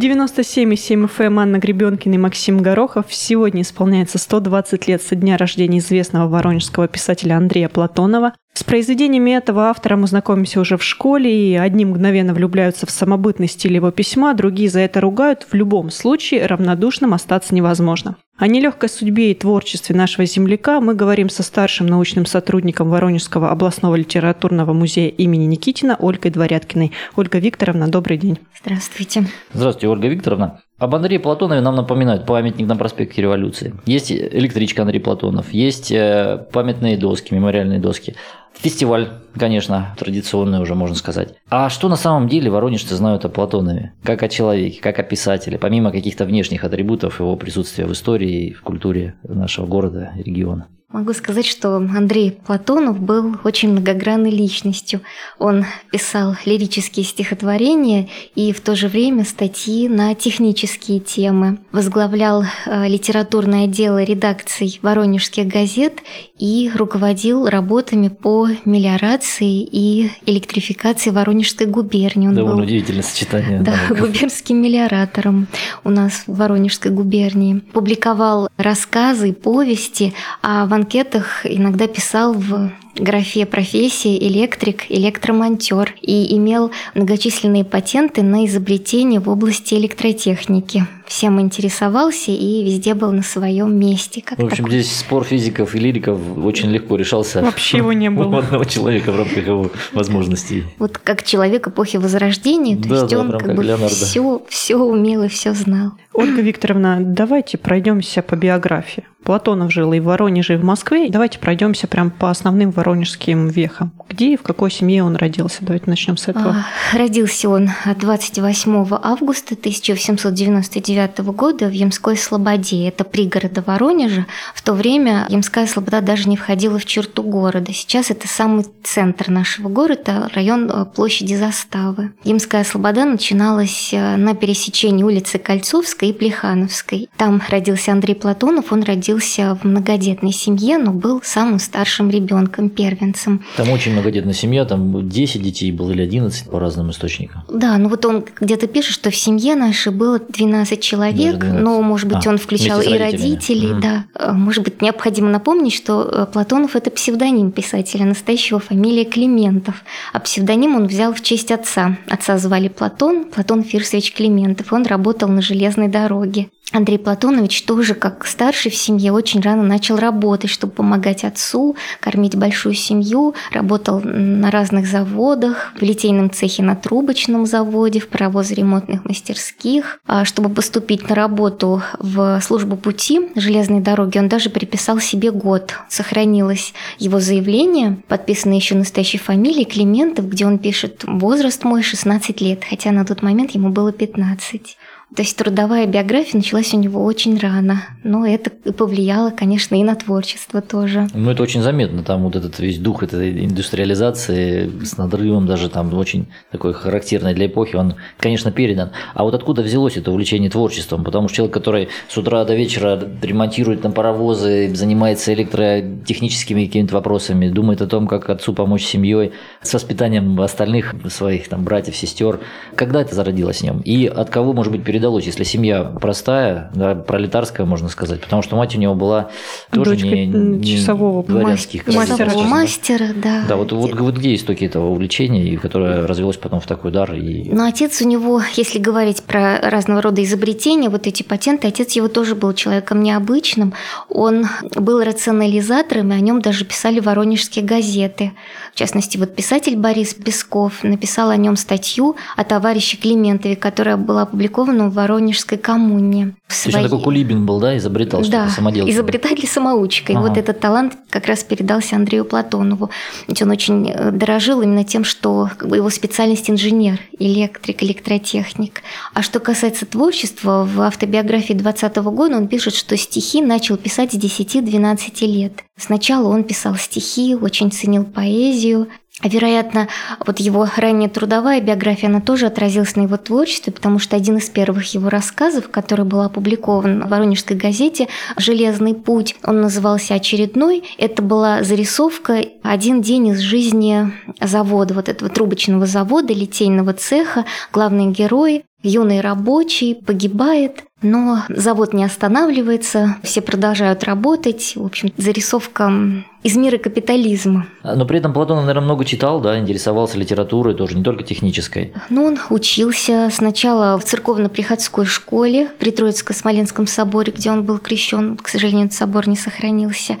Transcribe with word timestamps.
97,7 0.00 1.10
FM 1.14 1.38
Анна 1.38 1.58
Гребенкина 1.58 2.14
и 2.14 2.16
Максим 2.16 2.62
Горохов. 2.62 3.04
Сегодня 3.10 3.60
исполняется 3.60 4.16
120 4.16 4.88
лет 4.88 5.02
со 5.02 5.14
дня 5.14 5.36
рождения 5.36 5.76
известного 5.80 6.26
воронежского 6.26 6.88
писателя 6.88 7.36
Андрея 7.36 7.68
Платонова. 7.68 8.32
С 8.52 8.64
произведениями 8.64 9.30
этого 9.30 9.68
автора 9.68 9.96
мы 9.96 10.06
знакомимся 10.06 10.60
уже 10.60 10.76
в 10.76 10.82
школе, 10.82 11.52
и 11.52 11.54
одни 11.54 11.84
мгновенно 11.84 12.34
влюбляются 12.34 12.84
в 12.86 12.90
самобытный 12.90 13.48
стиль 13.48 13.74
его 13.74 13.90
письма, 13.90 14.34
другие 14.34 14.68
за 14.68 14.80
это 14.80 15.00
ругают. 15.00 15.46
В 15.50 15.54
любом 15.54 15.90
случае 15.90 16.46
равнодушным 16.46 17.14
остаться 17.14 17.54
невозможно. 17.54 18.16
О 18.36 18.46
нелегкой 18.46 18.88
судьбе 18.88 19.30
и 19.30 19.34
творчестве 19.34 19.94
нашего 19.94 20.26
земляка 20.26 20.80
мы 20.80 20.94
говорим 20.94 21.28
со 21.28 21.42
старшим 21.42 21.86
научным 21.86 22.26
сотрудником 22.26 22.90
Воронежского 22.90 23.50
областного 23.50 23.94
литературного 23.96 24.72
музея 24.72 25.10
имени 25.10 25.44
Никитина 25.44 25.96
Ольгой 25.96 26.30
Дворяткиной. 26.30 26.92
Ольга 27.16 27.38
Викторовна, 27.38 27.86
добрый 27.88 28.18
день. 28.18 28.38
Здравствуйте. 28.62 29.26
Здравствуйте, 29.52 29.88
Ольга 29.88 30.08
Викторовна. 30.08 30.60
Об 30.80 30.94
Андрее 30.94 31.20
Платонове 31.20 31.60
нам 31.60 31.76
напоминают 31.76 32.24
памятник 32.24 32.66
на 32.66 32.74
проспекте 32.74 33.20
Революции. 33.20 33.74
Есть 33.84 34.10
электричка 34.10 34.80
Андрей 34.80 34.98
Платонов, 34.98 35.52
есть 35.52 35.92
э, 35.92 36.46
памятные 36.52 36.96
доски, 36.96 37.34
мемориальные 37.34 37.78
доски. 37.78 38.16
Фестиваль, 38.54 39.10
конечно, 39.38 39.94
традиционный 39.98 40.58
уже 40.58 40.74
можно 40.74 40.96
сказать. 40.96 41.34
А 41.50 41.68
что 41.68 41.90
на 41.90 41.96
самом 41.96 42.30
деле 42.30 42.50
воронежцы 42.50 42.94
знают 42.94 43.26
о 43.26 43.28
Платонове? 43.28 43.92
Как 44.02 44.22
о 44.22 44.28
человеке, 44.30 44.80
как 44.80 44.98
о 44.98 45.02
писателе, 45.02 45.58
помимо 45.58 45.92
каких-то 45.92 46.24
внешних 46.24 46.64
атрибутов 46.64 47.20
его 47.20 47.36
присутствия 47.36 47.84
в 47.84 47.92
истории 47.92 48.46
и 48.46 48.52
в 48.54 48.62
культуре 48.62 49.16
нашего 49.22 49.66
города 49.66 50.12
и 50.16 50.22
региона? 50.22 50.68
Могу 50.92 51.12
сказать, 51.12 51.46
что 51.46 51.76
Андрей 51.76 52.32
Платонов 52.32 52.98
был 52.98 53.36
очень 53.44 53.70
многогранной 53.70 54.30
личностью. 54.30 55.02
Он 55.38 55.64
писал 55.92 56.34
лирические 56.44 57.04
стихотворения 57.04 58.08
и 58.34 58.52
в 58.52 58.60
то 58.60 58.74
же 58.74 58.88
время 58.88 59.24
статьи 59.24 59.88
на 59.88 60.16
технические 60.16 60.98
темы. 60.98 61.58
Возглавлял 61.70 62.42
э, 62.42 62.88
литературное 62.88 63.66
отдел 63.66 63.98
редакций 63.98 64.80
воронежских 64.82 65.46
газет 65.46 66.00
и 66.40 66.68
руководил 66.74 67.46
работами 67.46 68.08
по 68.08 68.48
мелиорации 68.64 69.62
и 69.62 70.10
электрификации 70.26 71.10
Воронежской 71.10 71.68
губернии. 71.68 72.26
Он 72.26 72.34
Довольно 72.34 72.56
был, 72.56 72.64
удивительное 72.64 73.04
сочетание. 73.04 73.60
Да, 73.70 73.76
губернским 73.94 74.60
мелиоратором 74.60 75.46
у 75.84 75.90
нас 75.90 76.24
в 76.26 76.34
Воронежской 76.34 76.90
губернии. 76.90 77.60
Публиковал 77.72 78.48
рассказы, 78.56 79.32
повести 79.32 80.14
о 80.42 80.66
анкетах 80.80 81.44
иногда 81.44 81.86
писал 81.86 82.32
в 82.32 82.72
графе 82.96 83.46
профессии 83.46 84.18
электрик, 84.18 84.86
электромонтер 84.88 85.94
и 86.00 86.36
имел 86.36 86.70
многочисленные 86.94 87.64
патенты 87.64 88.22
на 88.22 88.46
изобретение 88.46 89.20
в 89.20 89.28
области 89.28 89.74
электротехники. 89.74 90.86
Всем 91.10 91.40
интересовался 91.40 92.30
и 92.30 92.64
везде 92.64 92.94
был 92.94 93.10
на 93.10 93.24
своем 93.24 93.76
месте. 93.76 94.22
Как 94.24 94.38
в 94.38 94.44
общем, 94.44 94.64
такой. 94.64 94.70
здесь 94.78 94.96
спор 94.96 95.24
физиков 95.24 95.74
и 95.74 95.78
лириков 95.80 96.20
очень 96.38 96.70
легко 96.70 96.94
решался. 96.94 97.42
Вообще 97.42 97.78
его 97.78 97.92
не 97.92 98.08
было. 98.10 98.28
У 98.28 98.38
одного 98.38 98.62
человека 98.62 99.10
в 99.10 99.16
рамках 99.16 99.44
его 99.44 99.72
возможностей. 99.92 100.62
Вот 100.78 100.98
как 100.98 101.24
человек 101.24 101.66
эпохи 101.66 101.96
Возрождения, 101.96 102.76
то 102.76 102.88
да, 102.88 102.94
есть 102.94 103.08
да, 103.08 103.18
он 103.18 103.32
как, 103.32 103.44
как 103.44 103.56
бы 103.56 103.88
все, 103.88 104.42
все 104.48 104.76
умел 104.76 105.24
и 105.24 105.28
все 105.28 105.52
знал. 105.52 105.94
Ольга 106.12 106.42
Викторовна, 106.42 106.98
давайте 107.00 107.58
пройдемся 107.58 108.22
по 108.22 108.36
биографии. 108.36 109.04
Платонов 109.22 109.70
жил 109.70 109.92
и 109.92 110.00
в 110.00 110.04
Воронеже, 110.04 110.54
и 110.54 110.56
в 110.56 110.64
Москве. 110.64 111.08
Давайте 111.10 111.38
пройдемся 111.38 111.86
прям 111.86 112.10
по 112.10 112.30
основным 112.30 112.70
воронежским 112.70 113.48
вехам. 113.48 113.92
Где 114.08 114.32
и 114.32 114.36
в 114.36 114.42
какой 114.42 114.70
семье 114.70 115.04
он 115.04 115.16
родился? 115.16 115.58
Давайте 115.60 115.88
начнем 115.88 116.16
с 116.16 116.28
этого. 116.28 116.64
А, 116.92 116.96
родился 116.96 117.48
он 117.48 117.68
28 117.84 118.86
августа 119.02 119.54
1799 119.54 120.99
года 121.08 121.68
в 121.68 121.72
Ямской 121.72 122.16
Слободе. 122.16 122.88
Это 122.88 123.04
пригорода 123.04 123.62
Воронежа. 123.62 124.26
В 124.54 124.62
то 124.62 124.72
время 124.72 125.26
Ямская 125.28 125.66
Слобода 125.66 126.00
даже 126.00 126.28
не 126.28 126.36
входила 126.36 126.78
в 126.78 126.84
черту 126.84 127.22
города. 127.22 127.72
Сейчас 127.72 128.10
это 128.10 128.28
самый 128.28 128.66
центр 128.82 129.30
нашего 129.30 129.68
города, 129.68 130.28
район 130.34 130.70
э, 130.70 130.84
площади 130.84 131.34
Заставы. 131.34 132.12
Ямская 132.24 132.64
Слобода 132.64 133.04
начиналась 133.04 133.90
э, 133.92 134.16
на 134.16 134.34
пересечении 134.34 135.02
улицы 135.02 135.38
Кольцовской 135.38 136.10
и 136.10 136.12
Плехановской. 136.12 137.08
Там 137.16 137.42
родился 137.48 137.92
Андрей 137.92 138.14
Платонов. 138.14 138.72
Он 138.72 138.82
родился 138.82 139.58
в 139.60 139.66
многодетной 139.66 140.32
семье, 140.32 140.78
но 140.78 140.92
был 140.92 141.20
самым 141.22 141.58
старшим 141.58 142.10
ребенком, 142.10 142.70
первенцем. 142.70 143.44
Там 143.56 143.70
очень 143.70 143.92
многодетная 143.92 144.34
семья, 144.34 144.64
там 144.64 145.08
10 145.08 145.42
детей 145.42 145.72
было 145.72 145.90
или 145.92 146.02
11 146.02 146.50
по 146.50 146.58
разным 146.58 146.90
источникам. 146.90 147.42
Да, 147.48 147.78
ну 147.78 147.88
вот 147.88 148.04
он 148.04 148.24
где-то 148.40 148.66
пишет, 148.66 148.94
что 148.94 149.10
в 149.10 149.16
семье 149.16 149.54
нашей 149.54 149.92
было 149.92 150.18
12 150.18 150.80
человек, 150.90 151.38
12. 151.38 151.62
но, 151.62 151.82
может 151.82 152.08
быть, 152.08 152.26
а, 152.26 152.30
он 152.30 152.38
включал 152.38 152.80
и 152.80 152.98
родителей, 152.98 153.70
mm. 153.70 153.80
да. 153.80 154.04
Э, 154.14 154.32
может 154.32 154.64
быть, 154.64 154.82
необходимо 154.82 155.28
напомнить, 155.30 155.74
что 155.74 156.02
э, 156.02 156.26
Платонов– 156.32 156.74
это 156.76 156.90
псевдоним 156.90 157.52
писателя, 157.52 158.04
настоящего 158.04 158.58
фамилия 158.58 159.04
Климентов, 159.04 159.84
а 160.12 160.20
псевдоним 160.20 160.76
он 160.76 160.86
взял 160.86 161.12
в 161.14 161.20
честь 161.20 161.52
отца. 161.52 161.96
Отца 162.08 162.38
звали 162.38 162.68
Платон, 162.68 163.24
Платон 163.24 163.62
Фирсович 163.62 164.12
Климентов, 164.12 164.72
он 164.72 164.84
работал 164.84 165.28
на 165.28 165.42
железной 165.42 165.88
дороге. 165.88 166.48
Андрей 166.72 166.98
Платонович 166.98 167.64
тоже, 167.64 167.94
как 167.94 168.24
старший 168.26 168.70
в 168.70 168.76
семье, 168.76 169.12
очень 169.12 169.40
рано 169.40 169.64
начал 169.64 169.96
работать, 169.96 170.50
чтобы 170.50 170.72
помогать 170.72 171.24
отцу, 171.24 171.76
кормить 171.98 172.36
большую 172.36 172.74
семью, 172.74 173.34
работал 173.52 174.00
на 174.00 174.50
разных 174.52 174.86
заводах, 174.86 175.72
в 175.76 175.82
литейном 175.82 176.30
цехе 176.30 176.62
на 176.62 176.76
трубочном 176.76 177.44
заводе, 177.44 177.98
в 177.98 178.08
паровозно-ремонтных 178.08 179.00
мастерских. 179.04 180.00
А 180.06 180.24
чтобы 180.24 180.48
поступить 180.48 181.08
на 181.08 181.16
работу 181.16 181.82
в 181.98 182.40
службу 182.40 182.76
пути 182.76 183.30
железной 183.34 183.80
дороги, 183.80 184.18
он 184.18 184.28
даже 184.28 184.48
приписал 184.48 185.00
себе 185.00 185.32
год. 185.32 185.74
Сохранилось 185.88 186.72
его 186.98 187.18
заявление, 187.18 187.98
подписанное 188.06 188.56
еще 188.56 188.76
настоящей 188.76 189.18
фамилией 189.18 189.64
Климентов, 189.64 190.28
где 190.28 190.46
он 190.46 190.58
пишет 190.58 191.02
«Возраст 191.04 191.64
мой 191.64 191.82
16 191.82 192.40
лет», 192.40 192.62
хотя 192.68 192.92
на 192.92 193.04
тот 193.04 193.22
момент 193.22 193.50
ему 193.52 193.70
было 193.70 193.90
15. 193.90 194.76
То 195.14 195.22
есть 195.22 195.36
трудовая 195.36 195.86
биография 195.86 196.36
началась 196.36 196.72
у 196.72 196.78
него 196.78 197.04
очень 197.04 197.36
рано, 197.36 197.82
но 198.04 198.24
это 198.24 198.50
повлияло, 198.50 199.30
конечно, 199.30 199.74
и 199.74 199.82
на 199.82 199.96
творчество 199.96 200.60
тоже. 200.60 201.08
Ну, 201.14 201.30
это 201.30 201.42
очень 201.42 201.62
заметно, 201.62 202.04
там 202.04 202.22
вот 202.22 202.36
этот 202.36 202.58
весь 202.60 202.78
дух 202.78 203.02
этой 203.02 203.44
индустриализации 203.44 204.70
с 204.84 204.96
надрывом 204.96 205.46
даже 205.46 205.68
там 205.68 205.92
очень 205.94 206.28
такой 206.52 206.74
характерный 206.74 207.34
для 207.34 207.46
эпохи, 207.46 207.74
он, 207.74 207.96
конечно, 208.18 208.52
передан. 208.52 208.90
А 209.14 209.24
вот 209.24 209.34
откуда 209.34 209.62
взялось 209.62 209.96
это 209.96 210.12
увлечение 210.12 210.48
творчеством? 210.48 211.02
Потому 211.02 211.26
что 211.26 211.38
человек, 211.38 211.54
который 211.54 211.88
с 212.08 212.16
утра 212.16 212.44
до 212.44 212.54
вечера 212.54 213.02
ремонтирует 213.20 213.82
там 213.82 213.92
паровозы, 213.92 214.72
занимается 214.74 215.34
электротехническими 215.34 216.66
какими-то 216.66 216.94
вопросами, 216.94 217.48
думает 217.48 217.82
о 217.82 217.88
том, 217.88 218.06
как 218.06 218.30
отцу 218.30 218.54
помочь 218.54 218.84
семьей, 218.84 219.32
с 219.60 219.74
воспитанием 219.74 220.40
остальных 220.40 220.94
своих 221.08 221.48
там 221.48 221.64
братьев, 221.64 221.96
сестер. 221.96 222.38
Когда 222.76 223.02
это 223.02 223.16
зародилось 223.16 223.58
в 223.58 223.62
нем? 223.64 223.80
И 223.80 224.06
от 224.06 224.30
кого, 224.30 224.52
может 224.52 224.70
быть, 224.70 224.84
передалось, 225.00 225.24
если 225.24 225.44
семья 225.44 225.82
простая, 225.82 226.70
да, 226.74 226.94
пролетарская, 226.94 227.64
можно 227.64 227.88
сказать, 227.88 228.20
потому 228.20 228.42
что 228.42 228.56
мать 228.56 228.76
у 228.76 228.78
него 228.78 228.94
была 228.94 229.30
тоже 229.72 229.92
Дочка 229.92 230.08
не, 230.08 230.26
не 230.26 230.76
часового 230.76 231.24
дворянских 231.24 231.86
мастера, 231.86 232.30
мастера, 232.42 233.06
да. 233.14 233.44
Да, 233.48 233.56
вот, 233.56 233.72
вот, 233.72 233.98
вот 233.98 234.18
где 234.18 234.34
истоки 234.34 234.64
этого 234.64 234.90
увлечения, 234.90 235.48
и 235.48 235.56
которое 235.56 236.06
развелось 236.06 236.36
потом 236.36 236.60
в 236.60 236.66
такой 236.66 236.90
дар. 236.90 237.14
И... 237.14 237.48
Но 237.50 237.64
отец 237.64 238.02
у 238.02 238.06
него, 238.06 238.42
если 238.56 238.78
говорить 238.78 239.22
про 239.22 239.58
разного 239.58 240.02
рода 240.02 240.22
изобретения, 240.22 240.90
вот 240.90 241.06
эти 241.06 241.22
патенты, 241.22 241.68
отец 241.68 241.92
его 241.92 242.08
тоже 242.08 242.34
был 242.34 242.52
человеком 242.52 243.02
необычным. 243.02 243.72
Он 244.10 244.46
был 244.74 245.02
рационализатором, 245.02 246.12
и 246.12 246.16
о 246.16 246.20
нем 246.20 246.42
даже 246.42 246.66
писали 246.66 247.00
воронежские 247.00 247.64
газеты. 247.64 248.32
В 248.74 248.76
частности, 248.76 249.16
вот 249.16 249.34
писатель 249.34 249.76
Борис 249.76 250.12
Песков 250.12 250.84
написал 250.84 251.30
о 251.30 251.36
нем 251.36 251.56
статью 251.56 252.16
о 252.36 252.44
товарище 252.44 252.98
Климентове, 252.98 253.56
которая 253.56 253.96
была 253.96 254.22
опубликована 254.22 254.89
в 254.90 254.94
Воронежской 254.94 255.58
коммуне. 255.58 256.34
Своей... 256.48 256.74
Точно 256.74 256.88
такой 256.88 257.04
Кулибин 257.04 257.46
был, 257.46 257.60
да, 257.60 257.76
изобретал 257.76 258.20
да, 258.20 258.26
что-то 258.26 258.50
самоделки. 258.50 258.90
изобретатель-самоучка. 258.90 260.12
Ага. 260.12 260.20
И 260.20 260.28
вот 260.28 260.36
этот 260.36 260.60
талант 260.60 260.96
как 261.08 261.26
раз 261.26 261.42
передался 261.44 261.96
Андрею 261.96 262.24
Платонову. 262.24 262.90
Ведь 263.28 263.40
он 263.42 263.50
очень 263.50 263.90
э, 263.90 264.10
дорожил 264.10 264.62
именно 264.62 264.84
тем, 264.84 265.04
что 265.04 265.50
его 265.62 265.90
специальность 265.90 266.50
инженер, 266.50 266.98
электрик, 267.18 267.82
электротехник. 267.82 268.82
А 269.14 269.22
что 269.22 269.40
касается 269.40 269.86
творчества, 269.86 270.68
в 270.70 270.80
автобиографии 270.80 271.54
20 271.54 271.96
года 271.96 272.36
он 272.36 272.48
пишет, 272.48 272.74
что 272.74 272.96
стихи 272.96 273.42
начал 273.42 273.76
писать 273.76 274.12
с 274.12 274.16
10-12 274.16 275.26
лет. 275.26 275.52
Сначала 275.76 276.28
он 276.28 276.44
писал 276.44 276.76
стихи, 276.76 277.34
очень 277.34 277.70
ценил 277.70 278.04
поэзию, 278.04 278.88
Вероятно, 279.22 279.88
вот 280.24 280.40
его 280.40 280.66
ранняя 280.76 281.10
трудовая 281.10 281.60
биография, 281.60 282.08
она 282.08 282.20
тоже 282.20 282.46
отразилась 282.46 282.96
на 282.96 283.02
его 283.02 283.18
творчестве, 283.18 283.72
потому 283.72 283.98
что 283.98 284.16
один 284.16 284.38
из 284.38 284.48
первых 284.48 284.94
его 284.94 285.10
рассказов, 285.10 285.68
который 285.70 286.06
был 286.06 286.22
опубликован 286.22 287.04
в 287.04 287.08
Воронежской 287.08 287.56
газете 287.56 288.08
«Железный 288.38 288.94
путь», 288.94 289.36
он 289.44 289.60
назывался 289.60 290.14
«Очередной». 290.14 290.84
Это 290.96 291.22
была 291.22 291.62
зарисовка 291.62 292.42
«Один 292.62 293.02
день 293.02 293.28
из 293.28 293.40
жизни 293.40 294.10
завода», 294.40 294.94
вот 294.94 295.10
этого 295.10 295.30
трубочного 295.30 295.84
завода, 295.84 296.32
литейного 296.32 296.94
цеха. 296.94 297.44
Главный 297.72 298.06
герой 298.06 298.64
юный 298.82 299.20
рабочий, 299.20 299.94
погибает, 299.94 300.84
но 301.02 301.44
завод 301.48 301.92
не 301.92 302.04
останавливается, 302.04 303.16
все 303.22 303.40
продолжают 303.42 304.04
работать. 304.04 304.72
В 304.76 304.84
общем, 304.84 305.12
зарисовка 305.16 305.92
из 306.42 306.56
мира 306.56 306.78
капитализма. 306.78 307.66
Но 307.82 308.04
при 308.06 308.18
этом 308.18 308.32
Платон, 308.32 308.58
наверное, 308.58 308.84
много 308.84 309.04
читал, 309.04 309.40
да, 309.40 309.58
интересовался 309.58 310.16
литературой 310.16 310.74
тоже, 310.74 310.96
не 310.96 311.02
только 311.02 311.22
технической. 311.22 311.92
Ну, 312.08 312.24
он 312.24 312.38
учился 312.48 313.28
сначала 313.30 313.98
в 313.98 314.04
церковно-приходской 314.04 315.04
школе 315.04 315.70
при 315.78 315.90
Троицко-Смоленском 315.90 316.86
соборе, 316.86 317.32
где 317.32 317.50
он 317.50 317.64
был 317.64 317.78
крещен. 317.78 318.36
К 318.36 318.48
сожалению, 318.48 318.86
этот 318.86 318.96
собор 318.96 319.28
не 319.28 319.36
сохранился 319.36 320.16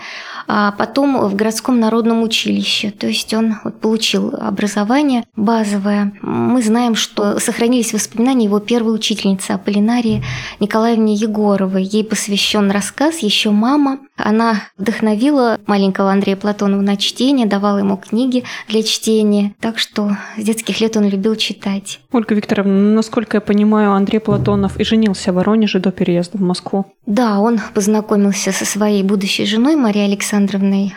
а 0.52 0.72
потом 0.72 1.28
в 1.28 1.36
городском 1.36 1.78
народном 1.78 2.24
училище. 2.24 2.90
То 2.90 3.06
есть 3.06 3.32
он 3.32 3.54
вот 3.62 3.78
получил 3.80 4.34
образование 4.36 5.22
базовое. 5.36 6.12
Мы 6.22 6.60
знаем, 6.60 6.96
что 6.96 7.38
сохранились 7.38 7.92
воспоминания 7.92 8.46
его 8.46 8.58
первой 8.58 8.92
учительницы 8.92 9.52
Аполлинарии 9.52 10.24
Николаевне 10.58 11.14
Егоровой. 11.14 11.84
Ей 11.84 12.02
посвящен 12.02 12.72
рассказ 12.72 13.20
«Еще 13.20 13.50
мама». 13.50 14.00
Она 14.16 14.62
вдохновила 14.76 15.60
маленького 15.66 16.10
Андрея 16.10 16.36
Платонова 16.36 16.80
на 16.80 16.96
чтение, 16.96 17.46
давала 17.46 17.78
ему 17.78 17.96
книги 17.96 18.42
для 18.66 18.82
чтения. 18.82 19.54
Так 19.60 19.78
что 19.78 20.16
с 20.36 20.42
детских 20.42 20.80
лет 20.80 20.96
он 20.96 21.08
любил 21.08 21.36
читать. 21.36 22.00
Ольга 22.10 22.34
Викторовна, 22.34 22.92
насколько 22.96 23.36
я 23.36 23.40
понимаю, 23.40 23.92
Андрей 23.92 24.18
Платонов 24.18 24.80
и 24.80 24.84
женился 24.84 25.30
в 25.30 25.36
Воронеже 25.36 25.78
до 25.78 25.92
переезда 25.92 26.38
в 26.38 26.42
Москву. 26.42 26.86
Да, 27.06 27.38
он 27.38 27.60
познакомился 27.72 28.50
со 28.50 28.64
своей 28.64 29.04
будущей 29.04 29.46
женой 29.46 29.76
Марией 29.76 30.06
Александровной 30.06 30.39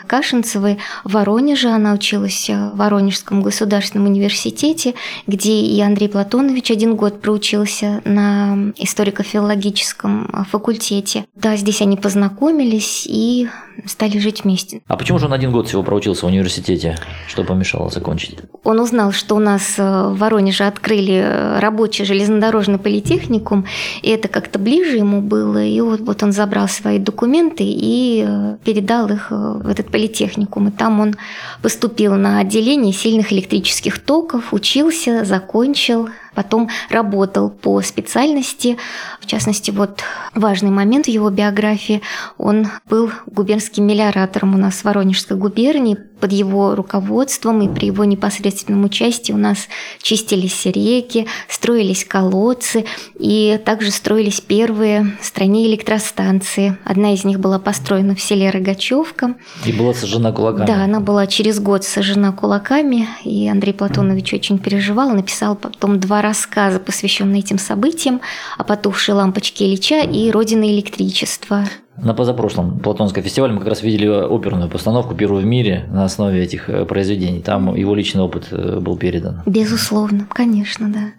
Кашинцевой 0.08 0.78
в 1.04 1.14
Воронеже. 1.14 1.70
Она 1.70 1.94
училась 1.94 2.50
в 2.50 2.78
Воронежском 2.78 3.42
государственном 3.42 4.08
университете, 4.08 4.94
где 5.28 5.54
и 5.54 5.80
Андрей 5.82 6.10
Платонович 6.10 6.72
один 6.72 6.96
год 6.96 7.22
проучился 7.22 8.02
на 8.06 8.74
историко-филологическом 8.78 10.46
факультете. 10.50 11.26
Да, 11.36 11.56
здесь 11.56 11.82
они 11.82 11.98
познакомились 11.98 13.06
и 13.08 13.50
стали 13.86 14.18
жить 14.20 14.44
вместе. 14.44 14.82
А 14.88 14.98
почему 14.98 15.20
же 15.20 15.26
он 15.26 15.34
один 15.34 15.52
год 15.52 15.68
всего 15.68 15.84
проучился 15.84 16.26
в 16.26 16.30
университете? 16.30 16.98
Что 17.28 17.44
помешало 17.44 17.90
закончить? 17.90 18.38
Он 18.64 18.80
узнал, 18.80 19.12
что 19.12 19.36
у 19.36 19.40
нас 19.40 19.76
э, 19.78 19.84
в 19.84 20.18
Воронеже 20.18 20.66
открыли 20.66 21.16
э, 21.16 21.60
рабочий 21.60 22.06
железнодорожный 22.06 22.78
политехникум, 22.78 23.66
и 24.02 24.10
это 24.10 24.28
как-то 24.28 24.60
ближе 24.60 24.98
ему 24.98 25.22
было, 25.22 25.64
и 25.64 25.82
вот, 25.82 26.02
вот 26.02 26.24
он 26.24 26.32
забрал 26.32 26.68
свои 26.68 27.00
документы 27.00 27.64
и 27.66 28.24
э, 28.26 28.58
передал 28.64 29.10
их 29.10 29.28
в 29.64 29.68
этот 29.68 29.90
политехникум, 29.90 30.68
и 30.68 30.72
там 30.72 31.00
он 31.00 31.16
поступил 31.62 32.16
на 32.16 32.40
отделение 32.40 32.94
сильных 32.94 33.32
электрических 33.34 34.00
токов, 34.00 34.54
учился, 34.54 35.26
закончил, 35.26 36.10
потом 36.34 36.70
работал 36.90 37.50
по 37.50 37.82
специальности. 37.82 38.78
В 39.22 39.26
частности, 39.26 39.72
вот 39.72 40.02
важный 40.36 40.72
момент 40.72 41.06
в 41.06 41.10
его 41.10 41.30
биографии, 41.30 42.02
он 42.38 42.68
был 42.90 43.12
губернским 43.26 43.86
мелиоратором 43.86 44.56
у 44.56 44.58
нас 44.58 44.76
в 44.76 44.86
Воронежской 44.86 45.38
губернии, 45.38 45.98
под 46.24 46.32
его 46.32 46.74
руководством 46.74 47.62
и 47.64 47.68
при 47.68 47.88
его 47.88 48.06
непосредственном 48.06 48.86
участии 48.86 49.34
у 49.34 49.38
нас 49.38 49.68
чистились 50.02 50.64
реки, 50.64 51.28
строились 51.50 52.06
колодцы 52.06 52.86
и 53.20 53.60
также 53.66 53.92
строились 53.92 54.40
первые 54.40 55.18
в 55.20 55.26
стране 55.26 55.68
электростанции. 55.68 56.78
Одна 56.86 57.14
из 57.14 57.26
них 57.26 57.42
была 57.42 57.60
построена 57.60 58.16
в 58.16 58.22
селе 58.22 58.52
Рогачевка. 58.52 59.36
И 59.66 59.74
была 59.74 59.94
сожжена 59.94 60.32
кулаками. 60.32 60.66
Да, 60.66 60.86
она 60.86 61.02
была 61.02 61.28
через 61.28 61.60
год 61.60 61.84
сожжена 61.84 62.32
кулаками, 62.32 63.10
и 63.26 63.50
Андрей 63.50 63.74
Платонович 63.74 64.34
очень 64.36 64.60
переживал, 64.60 65.10
написал 65.10 65.58
потом 65.58 66.00
два 66.00 66.22
рассказа, 66.24 66.80
посвященные 66.80 67.42
этим 67.42 67.60
событиям, 67.60 68.22
о 68.58 68.64
потухшей 68.64 69.14
лампочке 69.14 69.66
Ильича 69.66 70.02
и 70.02 70.32
«Родина 70.32 70.64
электричества». 70.64 71.66
На 71.98 72.16
позапрошлом 72.16 72.80
Платонском 72.80 73.22
фестивале 73.22 73.54
мы 73.54 73.60
как 73.60 73.70
раз 73.70 73.84
видели 73.84 74.08
оперную 74.08 74.70
постановку 74.70 75.14
первую 75.14 75.44
в 75.44 75.46
мире 75.46 75.86
на 75.92 76.06
основе 76.06 76.42
этих 76.42 76.68
э, 76.68 76.86
произведений. 76.86 77.42
Там 77.42 77.76
его 77.76 77.94
личный 77.94 78.24
опыт 78.24 78.48
э, 78.50 78.80
был 78.80 78.98
передан. 78.98 79.44
Безусловно, 79.46 80.28
конечно, 80.28 80.92
да. 80.92 81.12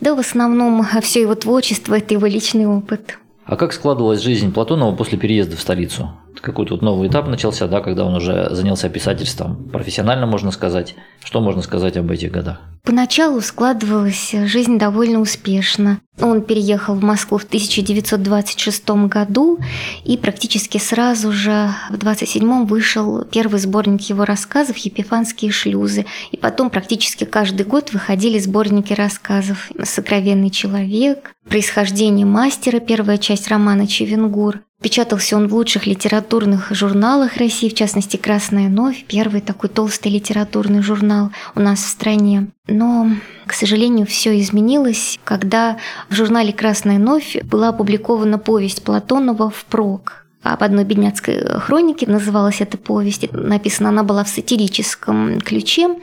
Да, 0.00 0.16
в 0.16 0.18
основном 0.18 0.84
все 1.02 1.20
его 1.20 1.36
творчество– 1.36 1.94
это 1.96 2.14
его 2.14 2.26
личный 2.26 2.66
опыт. 2.66 3.18
А 3.44 3.54
как 3.56 3.72
складывалась 3.72 4.20
жизнь 4.20 4.52
Платонова 4.52 4.96
после 4.96 5.16
переезда 5.16 5.56
в 5.56 5.60
столицу? 5.60 6.10
Какой-то 6.40 6.74
вот 6.74 6.82
новый 6.82 7.08
этап 7.08 7.28
начался, 7.28 7.66
да, 7.66 7.80
когда 7.80 8.04
он 8.04 8.14
уже 8.14 8.48
занялся 8.50 8.88
писательством. 8.88 9.68
Профессионально, 9.72 10.26
можно 10.26 10.50
сказать. 10.50 10.94
Что 11.24 11.40
можно 11.40 11.62
сказать 11.62 11.96
об 11.96 12.10
этих 12.10 12.30
годах? 12.30 12.60
Поначалу 12.86 13.40
складывалась 13.40 14.32
жизнь 14.44 14.78
довольно 14.78 15.18
успешно. 15.18 16.00
Он 16.20 16.40
переехал 16.40 16.94
в 16.94 17.02
Москву 17.02 17.36
в 17.36 17.42
1926 17.42 18.88
году, 19.08 19.58
и 20.04 20.16
практически 20.16 20.78
сразу 20.78 21.32
же 21.32 21.70
в 21.90 21.94
27-м 21.94 22.66
вышел 22.66 23.24
первый 23.24 23.58
сборник 23.58 24.02
его 24.02 24.24
рассказов 24.24 24.76
«Епифанские 24.76 25.50
шлюзы». 25.50 26.06
И 26.30 26.36
потом 26.36 26.70
практически 26.70 27.24
каждый 27.24 27.66
год 27.66 27.92
выходили 27.92 28.38
сборники 28.38 28.92
рассказов 28.92 29.68
«Сокровенный 29.82 30.50
человек», 30.50 31.32
«Происхождение 31.48 32.24
мастера», 32.24 32.78
первая 32.78 33.18
часть 33.18 33.48
романа 33.48 33.88
«Чевенгур», 33.88 34.60
Печатался 34.82 35.36
он 35.36 35.48
в 35.48 35.54
лучших 35.54 35.86
литературных 35.86 36.70
журналах 36.70 37.38
России, 37.38 37.68
в 37.68 37.74
частности 37.74 38.16
«Красная 38.16 38.68
новь», 38.68 39.04
первый 39.08 39.40
такой 39.40 39.70
толстый 39.70 40.08
литературный 40.08 40.82
журнал 40.82 41.30
у 41.54 41.60
нас 41.60 41.80
в 41.80 41.88
стране. 41.88 42.48
Но, 42.66 43.10
к 43.46 43.54
сожалению, 43.54 44.06
все 44.06 44.38
изменилось, 44.38 45.18
когда 45.24 45.78
в 46.10 46.14
журнале 46.14 46.52
«Красная 46.52 46.98
новь» 46.98 47.36
была 47.44 47.68
опубликована 47.68 48.38
повесть 48.38 48.84
Платонова 48.84 49.50
«Впрок», 49.50 50.26
об 50.52 50.62
одной 50.62 50.84
бедняцкой 50.84 51.44
хронике 51.60 52.06
называлась 52.06 52.60
эта 52.60 52.78
повесть. 52.78 53.32
Написана 53.32 53.88
она 53.88 54.04
была 54.04 54.22
в 54.22 54.28
сатирическом 54.28 55.40
ключе 55.40 55.96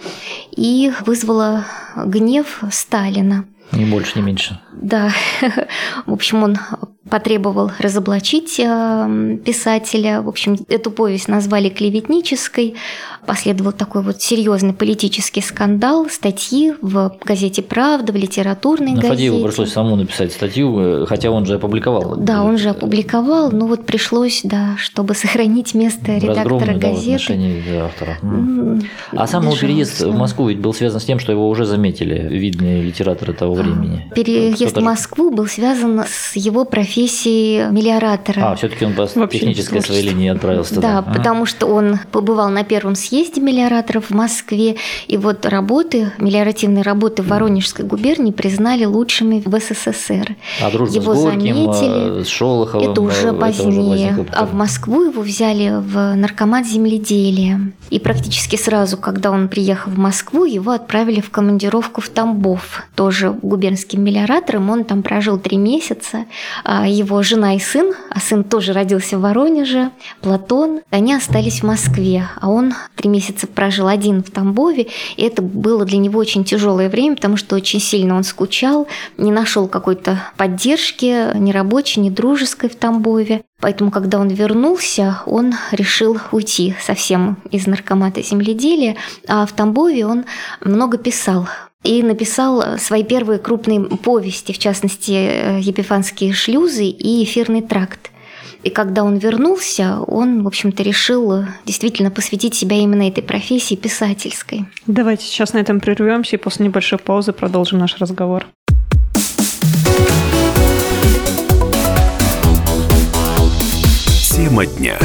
и 0.52 0.92
вызвала 1.06 1.66
гнев 1.96 2.62
Сталина. 2.70 3.46
Ни 3.76 3.86
больше, 3.86 4.20
ни 4.20 4.24
меньше. 4.24 4.60
Да. 4.72 5.12
В 6.06 6.14
общем, 6.14 6.44
он 6.44 6.58
потребовал 7.10 7.72
разоблачить 7.80 8.60
э, 8.60 9.38
писателя. 9.46 10.22
В 10.22 10.30
общем, 10.30 10.58
эту 10.70 10.92
повесть 10.92 11.28
назвали 11.28 11.70
клеветнической. 11.70 12.76
Последовал 13.26 13.72
такой 13.72 14.02
вот 14.02 14.22
серьезный 14.22 14.74
политический 14.74 15.42
скандал, 15.42 16.10
статьи 16.10 16.74
в 16.82 17.16
газете 17.24 17.62
«Правда», 17.62 18.12
в 18.12 18.16
литературной 18.18 18.92
На 18.92 18.96
газете. 18.96 19.10
Фадееву 19.10 19.44
пришлось 19.46 19.72
самому 19.72 19.96
написать 19.96 20.34
статью, 20.34 20.78
э, 20.80 21.06
хотя 21.06 21.32
он 21.32 21.46
же 21.46 21.56
опубликовал. 21.56 22.18
Да, 22.18 22.44
он 22.44 22.58
же 22.58 22.70
опубликовал, 22.70 23.52
но 23.52 23.68
вот 23.68 23.86
пришлось, 23.86 24.42
да, 24.44 24.76
чтобы 24.78 25.16
сохранить 25.16 25.74
место 25.74 26.18
редактора 26.18 26.74
да, 26.74 26.90
газеты. 26.90 27.34
В 27.34 27.84
автора. 27.84 28.18
А 29.12 29.28
сам 29.28 29.44
его 29.44 29.56
переезд 29.56 30.02
в 30.02 30.16
Москву 30.16 30.50
ведь 30.50 30.60
был 30.60 30.74
связан 30.74 31.00
с 31.00 31.06
тем, 31.06 31.20
что 31.20 31.32
его 31.32 31.48
уже 31.48 31.66
заметили 31.66 32.28
видные 32.30 32.82
литераторы 32.82 33.34
того 33.34 33.54
времени. 33.54 34.12
Переезд 34.14 34.76
в 34.76 34.82
Москву 34.82 35.32
был 35.32 35.48
связан 35.48 36.04
с 36.06 36.36
его 36.36 36.66
профессией 36.66 37.72
мелиоратора. 37.72 38.52
А, 38.52 38.56
все-таки 38.56 38.86
он 38.86 38.94
по 38.94 39.08
технической 39.28 39.82
своей 39.82 40.10
линии 40.10 40.30
отправился 40.30 40.76
туда. 40.76 41.02
Да, 41.02 41.14
потому 41.14 41.46
что 41.46 41.68
он 41.68 42.00
побывал 42.12 42.50
на 42.50 42.64
первом 42.64 42.96
съезде 42.96 43.13
съезде 43.14 43.42
мелиораторов 43.42 44.10
в 44.10 44.14
Москве. 44.16 44.76
И 45.08 45.18
вот 45.18 45.46
работы, 45.46 46.12
мелиоративные 46.18 46.82
работы 46.82 47.22
в 47.22 47.28
Воронежской 47.28 47.86
губернии 47.86 48.32
признали 48.32 48.86
лучшими 48.86 49.44
в 49.46 49.60
СССР. 49.60 50.36
А 50.62 50.72
дружба 50.72 50.96
его 50.96 51.14
с 51.14 51.22
Горьким, 51.22 51.56
заметили. 51.56 52.22
Э, 52.22 52.24
с 52.24 52.28
Шолоховым? 52.28 52.92
Это 52.92 53.02
уже 53.02 53.28
это 53.28 53.34
позднее. 53.34 54.14
Уже 54.14 54.26
а 54.32 54.46
в 54.48 54.56
Москву 54.56 55.04
его 55.04 55.22
взяли 55.22 55.80
в 55.80 56.16
наркомат 56.16 56.66
земледелия. 56.66 57.72
И 57.92 58.00
практически 58.00 58.56
сразу, 58.56 58.98
когда 58.98 59.30
он 59.30 59.48
приехал 59.48 59.92
в 59.92 60.00
Москву, 60.00 60.46
его 60.46 60.72
отправили 60.72 61.22
в 61.22 61.30
командировку 61.30 62.02
в 62.02 62.10
Тамбов, 62.10 62.82
тоже 62.96 63.30
губернским 63.30 64.04
мелиоратором. 64.04 64.72
Он 64.72 64.84
там 64.84 65.04
прожил 65.04 65.38
три 65.38 65.58
месяца. 65.58 66.26
А 66.64 66.88
его 66.88 67.22
жена 67.22 67.56
и 67.56 67.60
сын, 67.60 67.94
а 68.10 68.20
сын 68.20 68.44
тоже 68.44 68.74
родился 68.74 69.20
в 69.20 69.22
Воронеже, 69.22 69.92
Платон, 70.22 70.82
они 70.90 71.14
остались 71.14 71.60
в 71.60 71.64
Москве. 71.64 72.28
А 72.42 72.50
он 72.50 72.74
три 73.04 73.10
месяца 73.10 73.48
прожил 73.48 73.90
один 73.90 74.24
в 74.24 74.32
Тамбове, 74.32 74.88
и 75.18 75.24
это 75.24 75.42
было 75.42 75.84
для 75.84 75.98
него 75.98 76.18
очень 76.20 76.46
тяжелое 76.46 76.88
время, 76.90 77.18
потому 77.18 77.36
что 77.36 77.58
очень 77.58 77.82
сильно 77.82 78.16
он 78.16 78.24
скучал, 78.24 78.88
не 79.18 79.30
нашел 79.30 79.68
какой-то 79.68 80.24
поддержки 80.38 81.38
ни 81.38 81.52
рабочей, 81.52 82.00
ни 82.00 82.10
дружеской 82.10 82.70
в 82.70 82.76
Тамбове. 82.76 83.42
Поэтому, 83.60 83.92
когда 83.92 84.20
он 84.20 84.30
вернулся, 84.30 85.22
он 85.26 85.54
решил 85.72 86.18
уйти 86.32 86.76
совсем 86.82 87.38
из 87.52 87.68
наркомата 87.68 88.22
земледелия, 88.22 88.96
а 89.28 89.46
в 89.46 89.52
Тамбове 89.52 90.06
он 90.06 90.24
много 90.64 90.98
писал 90.98 91.50
и 91.84 92.02
написал 92.04 92.78
свои 92.78 93.04
первые 93.04 93.40
крупные 93.40 93.82
повести, 93.82 94.54
в 94.54 94.60
частности, 94.60 95.60
«Епифанские 95.60 96.32
шлюзы» 96.32 96.86
и 96.86 97.26
«Эфирный 97.26 97.62
тракт». 97.62 98.13
И 98.64 98.70
когда 98.70 99.04
он 99.04 99.18
вернулся, 99.18 100.00
он, 100.08 100.44
в 100.44 100.48
общем-то, 100.48 100.84
решил 100.84 101.34
э, 101.34 101.46
действительно 101.66 102.10
посвятить 102.10 102.56
себя 102.56 102.78
именно 102.78 103.08
этой 103.08 103.22
профессии 103.22 103.76
писательской. 103.76 104.66
Давайте 104.88 105.26
сейчас 105.26 105.52
на 105.52 105.58
этом 105.58 105.82
прервемся 105.82 106.38
и 106.38 106.40
после 106.40 106.66
небольшой 106.66 106.98
паузы 106.98 107.34
продолжим 107.34 107.80
наш 107.80 107.98
разговор. 107.98 108.46
Тема 114.32 114.66
дня. 114.66 114.98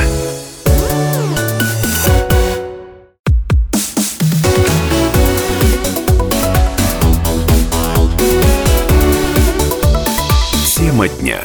Тема 10.76 11.08
дня. 11.08 11.40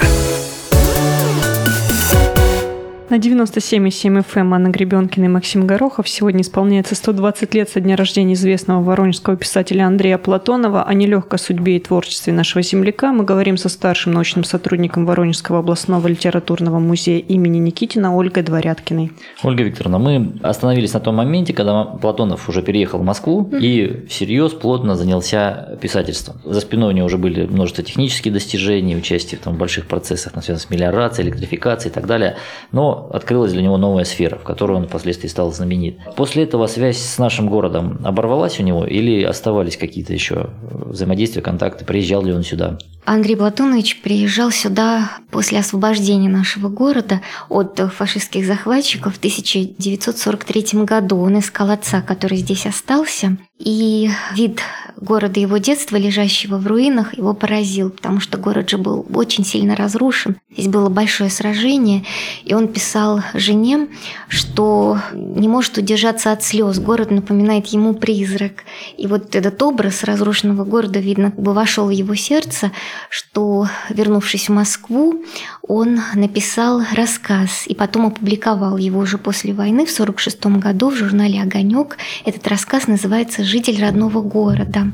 На 3.14 3.18
97,7 3.18 4.26
FM 4.26 4.56
Анна 4.56 4.70
Гребенкина 4.70 5.26
и 5.26 5.28
Максим 5.28 5.68
Горохов 5.68 6.10
сегодня 6.10 6.42
исполняется 6.42 6.96
120 6.96 7.54
лет 7.54 7.70
со 7.70 7.80
дня 7.80 7.96
рождения 7.96 8.34
известного 8.34 8.82
воронежского 8.82 9.38
писателя 9.38 9.86
Андрея 9.86 10.18
Платонова. 10.18 10.82
О 10.82 10.94
нелегкой 10.96 11.38
судьбе 11.38 11.78
и 11.78 11.80
творчестве 11.80 12.34
нашего 12.34 12.64
земляка 12.64 13.12
мы 13.12 13.24
говорим 13.24 13.56
со 13.58 13.70
старшим 13.70 14.14
научным 14.14 14.44
сотрудником 14.44 15.06
Воронежского 15.06 15.60
областного 15.60 16.08
литературного 16.08 16.80
музея 16.80 17.20
имени 17.20 17.60
Никитина 17.60 18.18
Ольгой 18.18 18.42
Дворяткиной. 18.42 19.12
Ольга 19.44 19.62
Викторовна, 19.62 20.00
мы 20.00 20.34
остановились 20.42 20.94
на 20.94 21.00
том 21.00 21.14
моменте, 21.18 21.54
когда 21.54 21.84
Платонов 21.84 22.50
уже 22.50 22.64
переехал 22.64 22.98
в 22.98 23.04
Москву 23.04 23.48
и 23.54 24.08
всерьез 24.10 24.54
плотно 24.54 24.96
занялся 24.96 25.78
писательством. 25.80 26.38
За 26.46 26.62
спиной 26.62 26.96
у 26.96 26.98
него 26.98 27.06
уже 27.06 27.20
были 27.20 27.46
множество 27.46 27.84
технических 27.84 28.34
достижений, 28.34 28.98
участие 28.98 29.40
в 29.40 29.44
там, 29.44 29.56
больших 29.56 29.86
процессах, 29.86 30.34
связанных 30.34 30.62
с 30.62 30.70
мелиорацией, 30.72 31.28
электрификацией 31.28 31.92
и 31.92 31.94
так 31.94 32.08
далее. 32.08 32.38
Но 32.72 33.03
открылась 33.12 33.54
для 33.54 33.62
него 33.62 33.78
новая 33.78 34.04
сфера, 34.04 34.38
в 34.38 34.44
которой 34.44 34.78
он 34.78 34.88
впоследствии 34.88 35.28
стал 35.28 35.52
знаменит. 35.52 35.98
После 36.16 36.44
этого 36.44 36.68
связь 36.68 36.98
с 36.98 37.18
нашим 37.18 37.50
городом 37.50 38.00
оборвалась 38.04 38.60
у 38.60 38.64
него 38.64 38.86
или 38.86 39.24
оставались 39.24 39.78
какие-то 39.78 40.14
еще 40.14 40.50
взаимодействия, 40.62 41.42
контакты? 41.42 41.86
Приезжал 41.86 42.24
ли 42.24 42.34
он 42.34 42.44
сюда? 42.44 42.78
Андрей 43.06 43.36
Платонович 43.36 44.02
приезжал 44.02 44.52
сюда 44.52 45.12
после 45.30 45.60
освобождения 45.60 46.30
нашего 46.30 46.70
города 46.70 47.22
от 47.50 47.80
фашистских 47.94 48.46
захватчиков 48.46 49.16
в 49.16 49.18
1943 49.18 50.84
году. 50.84 51.20
Он 51.20 51.40
искал 51.40 51.70
отца, 51.70 52.02
который 52.02 52.38
здесь 52.38 52.66
остался, 52.66 53.38
и 53.64 54.10
вид 54.34 54.62
города 54.98 55.40
его 55.40 55.58
детства, 55.58 55.96
лежащего 55.98 56.58
в 56.58 56.68
руинах, 56.68 57.18
его 57.18 57.34
поразил, 57.34 57.90
потому 57.90 58.20
что 58.20 58.38
город 58.38 58.70
же 58.70 58.78
был 58.78 59.06
очень 59.14 59.46
сильно 59.46 59.76
разрушен. 59.76 60.38
Здесь 60.52 60.68
было 60.68 60.90
большое 60.90 61.30
сражение, 61.30 62.06
и 62.44 62.54
он 62.54 62.68
писал 62.68 63.22
жене, 63.34 63.88
что 64.28 65.00
не 65.14 65.48
может 65.48 65.78
удержаться 65.78 66.32
от 66.32 66.44
слез. 66.44 66.80
Город 66.80 67.12
напоминает 67.12 67.68
ему 67.68 67.96
призрак. 67.96 68.64
И 68.98 69.08
вот 69.08 69.36
этот 69.36 69.62
образ 69.64 70.04
разрушенного 70.04 70.64
города, 70.64 71.00
видно, 71.00 71.32
как 71.32 71.42
бы 71.42 71.54
вошел 71.54 71.88
в 71.88 71.92
его 71.92 72.16
сердце, 72.16 72.72
что, 73.10 73.68
вернувшись 73.90 74.50
в 74.50 74.54
Москву, 74.54 75.24
он 75.68 76.00
написал 76.14 76.84
рассказ 76.94 77.66
и 77.66 77.74
потом 77.74 78.08
опубликовал 78.08 78.78
его 78.78 79.00
уже 79.00 79.18
после 79.18 79.54
войны 79.54 79.86
в 79.86 79.92
1946 79.92 80.46
году 80.62 80.90
в 80.90 80.96
журнале 80.96 81.42
«Огонек». 81.42 81.98
Этот 82.26 82.48
рассказ 82.48 82.88
называется 82.88 83.44
«Житель 83.54 83.80
родного 83.80 84.24
города». 84.24 84.88